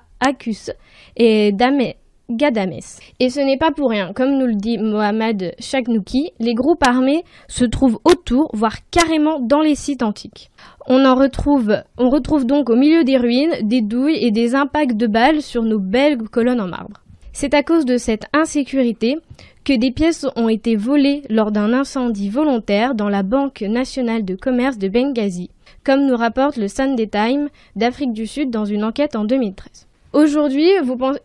et 1.18 1.52
Dame 1.52 1.92
Gadames. 2.30 2.80
Et 3.20 3.30
ce 3.30 3.42
n'est 3.42 3.58
pas 3.58 3.72
pour 3.72 3.90
rien, 3.90 4.14
comme 4.14 4.38
nous 4.38 4.48
le 4.48 4.56
dit 4.56 4.78
Mohamed 4.78 5.54
Chaknouki, 5.60 6.32
les 6.40 6.54
groupes 6.54 6.88
armés 6.88 7.26
se 7.50 7.66
trouvent 7.66 8.00
autour, 8.06 8.50
voire 8.54 8.78
carrément 8.92 9.42
dans 9.42 9.62
les 9.62 9.76
sites 9.76 10.04
antiques. 10.04 10.52
On 10.88 11.04
en 11.04 11.16
retrouve, 11.16 11.84
on 11.98 12.10
retrouve 12.10 12.46
donc 12.46 12.70
au 12.70 12.78
milieu 12.78 13.04
des 13.04 13.18
ruines 13.18 13.56
des 13.62 13.82
douilles 13.82 14.24
et 14.26 14.32
des 14.32 14.56
impacts 14.56 14.96
de 14.96 15.08
balles 15.08 15.42
sur 15.42 15.64
nos 15.64 15.80
belles 15.80 16.18
colonnes 16.30 16.62
en 16.62 16.68
marbre. 16.68 17.02
C'est 17.40 17.54
à 17.54 17.62
cause 17.62 17.86
de 17.86 18.00
cette 18.00 18.26
insécurité 18.34 19.20
que 19.64 19.78
des 19.78 19.92
pièces 19.92 20.26
ont 20.36 20.50
été 20.50 20.76
volées 20.76 21.22
lors 21.30 21.52
d'un 21.52 21.72
incendie 21.72 22.32
volontaire 22.32 22.96
dans 22.96 23.10
la 23.10 23.22
Banque 23.22 23.62
nationale 23.62 24.26
de 24.26 24.34
commerce 24.34 24.80
de 24.80 24.88
Benghazi, 24.88 25.52
comme 25.84 26.08
nous 26.08 26.18
rapporte 26.18 26.58
le 26.58 26.68
Sunday 26.68 27.06
Times 27.06 27.50
d'Afrique 27.76 28.14
du 28.14 28.26
Sud 28.26 28.50
dans 28.50 28.66
une 28.66 28.84
enquête 28.84 29.16
en 29.16 29.24
2013. 29.24 29.86
Aujourd'hui, 30.14 30.68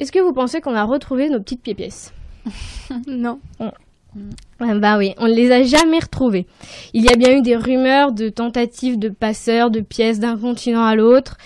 est-ce 0.00 0.12
que 0.12 0.18
vous 0.18 0.34
pensez 0.34 0.60
qu'on 0.60 0.74
a 0.74 0.84
retrouvé 0.84 1.30
nos 1.30 1.40
petites 1.40 1.62
pièces 1.62 2.12
Non. 3.06 3.40
Ah 3.58 4.74
Bah 4.74 4.98
oui, 4.98 5.14
on 5.16 5.28
ne 5.28 5.34
les 5.34 5.50
a 5.50 5.62
jamais 5.62 6.00
retrouvées. 6.00 6.44
Il 6.92 7.04
y 7.04 7.08
a 7.08 7.16
bien 7.16 7.38
eu 7.38 7.40
des 7.40 7.56
rumeurs 7.56 8.12
de 8.12 8.28
tentatives 8.28 8.98
de 8.98 9.08
passeurs 9.08 9.70
de 9.70 9.80
pièces 9.80 10.20
d'un 10.20 10.36
continent 10.36 10.84
à 10.84 10.94
l'autre, 10.94 11.38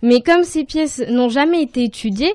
mais 0.00 0.22
comme 0.22 0.44
ces 0.44 0.64
pièces 0.64 1.02
n'ont 1.10 1.28
jamais 1.28 1.60
été 1.60 1.84
étudiées 1.84 2.32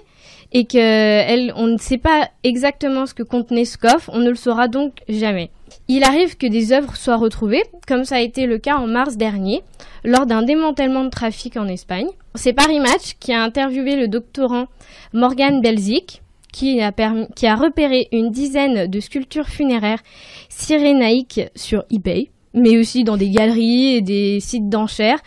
et 0.52 0.66
que 0.66 1.54
on 1.54 1.68
ne 1.68 1.78
sait 1.78 1.98
pas 1.98 2.30
exactement 2.44 3.06
ce 3.06 3.14
que 3.14 3.24
contenait 3.24 3.66
ce 3.66 3.78
coffre, 3.78 4.10
on 4.14 4.20
ne 4.20 4.30
le 4.30 4.36
saura 4.36 4.68
donc 4.68 4.94
jamais. 5.08 5.52
Il 5.88 6.04
arrive 6.04 6.38
que 6.38 6.48
des 6.48 6.72
œuvres 6.72 6.96
soient 6.96 7.18
retrouvées, 7.18 7.64
comme 7.88 8.04
ça 8.04 8.18
a 8.18 8.22
été 8.22 8.46
le 8.46 8.58
cas 8.58 8.78
en 8.78 8.88
mars 8.88 9.18
dernier, 9.18 9.62
lors 10.04 10.26
d'un 10.26 10.42
démantèlement 10.42 11.04
de 11.04 11.10
trafic 11.10 11.58
en 11.58 11.68
Espagne. 11.68 12.08
C'est 12.36 12.54
Paris 12.54 12.80
Match 12.80 13.16
qui 13.20 13.34
a 13.34 13.44
interviewé 13.44 13.96
le 13.96 14.08
doctorant 14.08 14.68
Morgan 15.14 15.62
Belzik, 15.62 16.22
qui 16.52 16.82
a, 16.82 16.92
qui 17.36 17.48
a 17.48 17.56
repéré 17.56 18.08
une 18.12 18.32
dizaine 18.32 18.88
de 18.88 19.00
sculptures 19.00 19.48
funéraires 19.48 20.02
cyrénaïques 20.50 21.42
sur 21.56 21.84
eBay, 21.92 22.30
mais 22.54 22.78
aussi 22.78 23.04
dans 23.04 23.18
des 23.18 23.30
galeries 23.30 23.96
et 23.96 24.02
des 24.02 24.40
sites 24.40 24.70
d'enchères. 24.70 25.20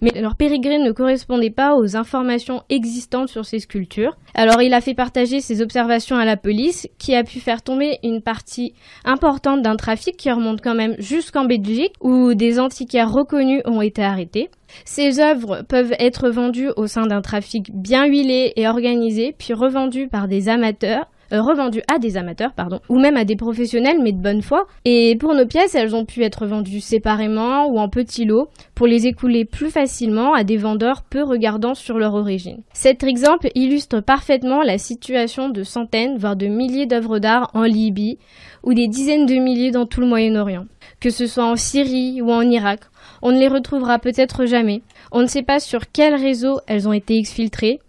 Mais 0.00 0.12
leur 0.20 0.36
pérégrine 0.36 0.82
ne 0.82 0.92
correspondait 0.92 1.50
pas 1.50 1.74
aux 1.74 1.96
informations 1.96 2.62
existantes 2.70 3.28
sur 3.28 3.44
ces 3.44 3.58
sculptures. 3.58 4.16
Alors 4.34 4.62
il 4.62 4.72
a 4.72 4.80
fait 4.80 4.94
partager 4.94 5.40
ses 5.40 5.60
observations 5.62 6.16
à 6.16 6.24
la 6.24 6.36
police, 6.36 6.88
qui 6.98 7.14
a 7.14 7.24
pu 7.24 7.40
faire 7.40 7.62
tomber 7.62 7.98
une 8.02 8.22
partie 8.22 8.74
importante 9.04 9.62
d'un 9.62 9.76
trafic 9.76 10.16
qui 10.16 10.30
remonte 10.30 10.62
quand 10.62 10.74
même 10.74 10.94
jusqu'en 10.98 11.44
Belgique, 11.44 11.94
où 12.00 12.34
des 12.34 12.58
antiquaires 12.58 13.12
reconnus 13.12 13.62
ont 13.66 13.82
été 13.82 14.02
arrêtés. 14.02 14.50
Ces 14.84 15.20
œuvres 15.20 15.62
peuvent 15.68 15.94
être 15.98 16.30
vendues 16.30 16.70
au 16.76 16.86
sein 16.86 17.06
d'un 17.06 17.22
trafic 17.22 17.70
bien 17.74 18.06
huilé 18.06 18.52
et 18.56 18.68
organisé, 18.68 19.34
puis 19.36 19.52
revendues 19.52 20.08
par 20.08 20.28
des 20.28 20.48
amateurs 20.48 21.06
euh, 21.32 21.42
revendues 21.42 21.82
à 21.92 21.98
des 21.98 22.16
amateurs, 22.16 22.52
pardon, 22.52 22.80
ou 22.88 22.98
même 22.98 23.16
à 23.16 23.24
des 23.24 23.36
professionnels, 23.36 24.00
mais 24.02 24.12
de 24.12 24.20
bonne 24.20 24.42
foi. 24.42 24.66
Et 24.84 25.16
pour 25.18 25.34
nos 25.34 25.46
pièces, 25.46 25.74
elles 25.74 25.94
ont 25.94 26.04
pu 26.04 26.22
être 26.22 26.46
vendues 26.46 26.80
séparément 26.80 27.66
ou 27.66 27.78
en 27.78 27.88
petits 27.88 28.24
lots 28.24 28.48
pour 28.74 28.86
les 28.86 29.06
écouler 29.06 29.44
plus 29.44 29.70
facilement 29.70 30.34
à 30.34 30.44
des 30.44 30.56
vendeurs 30.56 31.02
peu 31.02 31.22
regardants 31.22 31.74
sur 31.74 31.98
leur 31.98 32.14
origine. 32.14 32.62
Cet 32.72 33.04
exemple 33.04 33.48
illustre 33.54 34.00
parfaitement 34.00 34.62
la 34.62 34.78
situation 34.78 35.48
de 35.48 35.62
centaines, 35.62 36.16
voire 36.18 36.36
de 36.36 36.46
milliers 36.46 36.86
d'œuvres 36.86 37.18
d'art 37.18 37.50
en 37.54 37.62
Libye 37.62 38.18
ou 38.62 38.74
des 38.74 38.88
dizaines 38.88 39.26
de 39.26 39.34
milliers 39.34 39.70
dans 39.70 39.86
tout 39.86 40.00
le 40.00 40.06
Moyen-Orient. 40.06 40.66
Que 41.00 41.10
ce 41.10 41.26
soit 41.26 41.46
en 41.46 41.56
Syrie 41.56 42.20
ou 42.20 42.30
en 42.30 42.42
Irak, 42.42 42.80
on 43.22 43.32
ne 43.32 43.38
les 43.38 43.48
retrouvera 43.48 43.98
peut-être 43.98 44.46
jamais. 44.46 44.82
On 45.12 45.22
ne 45.22 45.26
sait 45.26 45.42
pas 45.42 45.60
sur 45.60 45.90
quel 45.92 46.14
réseau 46.14 46.60
elles 46.66 46.88
ont 46.88 46.92
été 46.92 47.16
exfiltrées, 47.16 47.80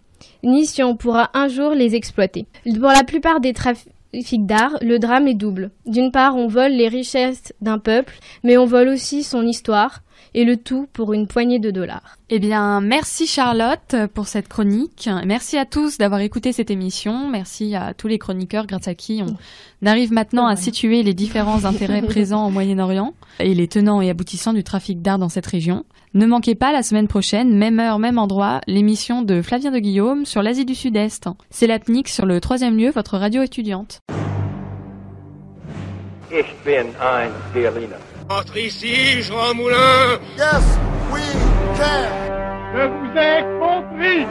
ni 0.42 0.66
si 0.66 0.82
on 0.82 0.96
pourra 0.96 1.30
un 1.34 1.48
jour 1.48 1.72
les 1.72 1.94
exploiter. 1.94 2.46
Pour 2.64 2.90
la 2.90 3.04
plupart 3.04 3.40
des 3.40 3.52
trafics 3.52 3.92
d'art, 4.46 4.78
le 4.82 4.98
drame 4.98 5.28
est 5.28 5.34
double. 5.34 5.70
D'une 5.86 6.12
part, 6.12 6.36
on 6.36 6.48
vole 6.48 6.72
les 6.72 6.88
richesses 6.88 7.52
d'un 7.60 7.78
peuple, 7.78 8.14
mais 8.42 8.56
on 8.56 8.66
vole 8.66 8.88
aussi 8.88 9.22
son 9.22 9.46
histoire, 9.46 10.02
et 10.34 10.44
le 10.44 10.56
tout 10.56 10.88
pour 10.92 11.12
une 11.12 11.26
poignée 11.26 11.58
de 11.58 11.70
dollars. 11.70 12.16
Eh 12.30 12.38
bien, 12.38 12.80
merci 12.80 13.26
Charlotte 13.26 13.96
pour 14.14 14.26
cette 14.26 14.48
chronique. 14.48 15.08
Merci 15.26 15.58
à 15.58 15.66
tous 15.66 15.98
d'avoir 15.98 16.20
écouté 16.20 16.52
cette 16.52 16.70
émission. 16.70 17.28
Merci 17.28 17.74
à 17.74 17.92
tous 17.94 18.08
les 18.08 18.18
chroniqueurs 18.18 18.66
grâce 18.66 18.88
à 18.88 18.94
qui 18.94 19.22
on 19.22 19.36
arrive 19.86 20.12
maintenant 20.12 20.46
à 20.46 20.56
situer 20.56 21.02
les 21.02 21.14
différents 21.14 21.64
intérêts 21.66 22.02
présents 22.02 22.46
au 22.46 22.50
Moyen-Orient 22.50 23.14
et 23.40 23.54
les 23.54 23.68
tenants 23.68 24.00
et 24.00 24.10
aboutissants 24.10 24.54
du 24.54 24.64
trafic 24.64 25.02
d'art 25.02 25.18
dans 25.18 25.28
cette 25.28 25.46
région. 25.46 25.84
Ne 26.14 26.26
manquez 26.26 26.54
pas 26.54 26.72
la 26.72 26.82
semaine 26.82 27.08
prochaine, 27.08 27.56
même 27.56 27.80
heure, 27.80 27.98
même 27.98 28.18
endroit, 28.18 28.60
l'émission 28.66 29.22
de 29.22 29.40
Flavien 29.40 29.70
de 29.70 29.78
Guillaume 29.78 30.26
sur 30.26 30.42
l'Asie 30.42 30.66
du 30.66 30.74
Sud-Est. 30.74 31.26
C'est 31.48 31.66
l'APNIC 31.66 32.06
sur 32.06 32.26
le 32.26 32.38
troisième 32.38 32.76
lieu, 32.76 32.90
votre 32.90 33.16
radio 33.16 33.40
étudiante. 33.42 34.00
Ich 36.30 36.44
bin 36.66 36.88
ein 37.00 37.30
Berliner. 37.54 37.96
Entre 38.28 38.58
ici, 38.58 39.22
Jean 39.22 39.54
Moulin. 39.54 40.18
Yes, 40.36 40.78
we 41.10 41.22
can. 41.78 42.08
Je 42.74 42.88
vous 42.88 43.18
ai 43.18 43.42
compris. 43.58 44.26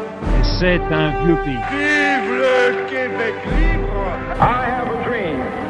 C'est 0.60 0.82
un 0.94 1.26
vieux 1.26 1.38
pays. 1.44 1.58
Vive 1.72 2.32
le 2.32 2.90
Québec 2.90 3.34
libre. 3.58 4.06
I 4.40 4.66
have 4.70 4.88
a 4.88 5.04
dream. 5.04 5.62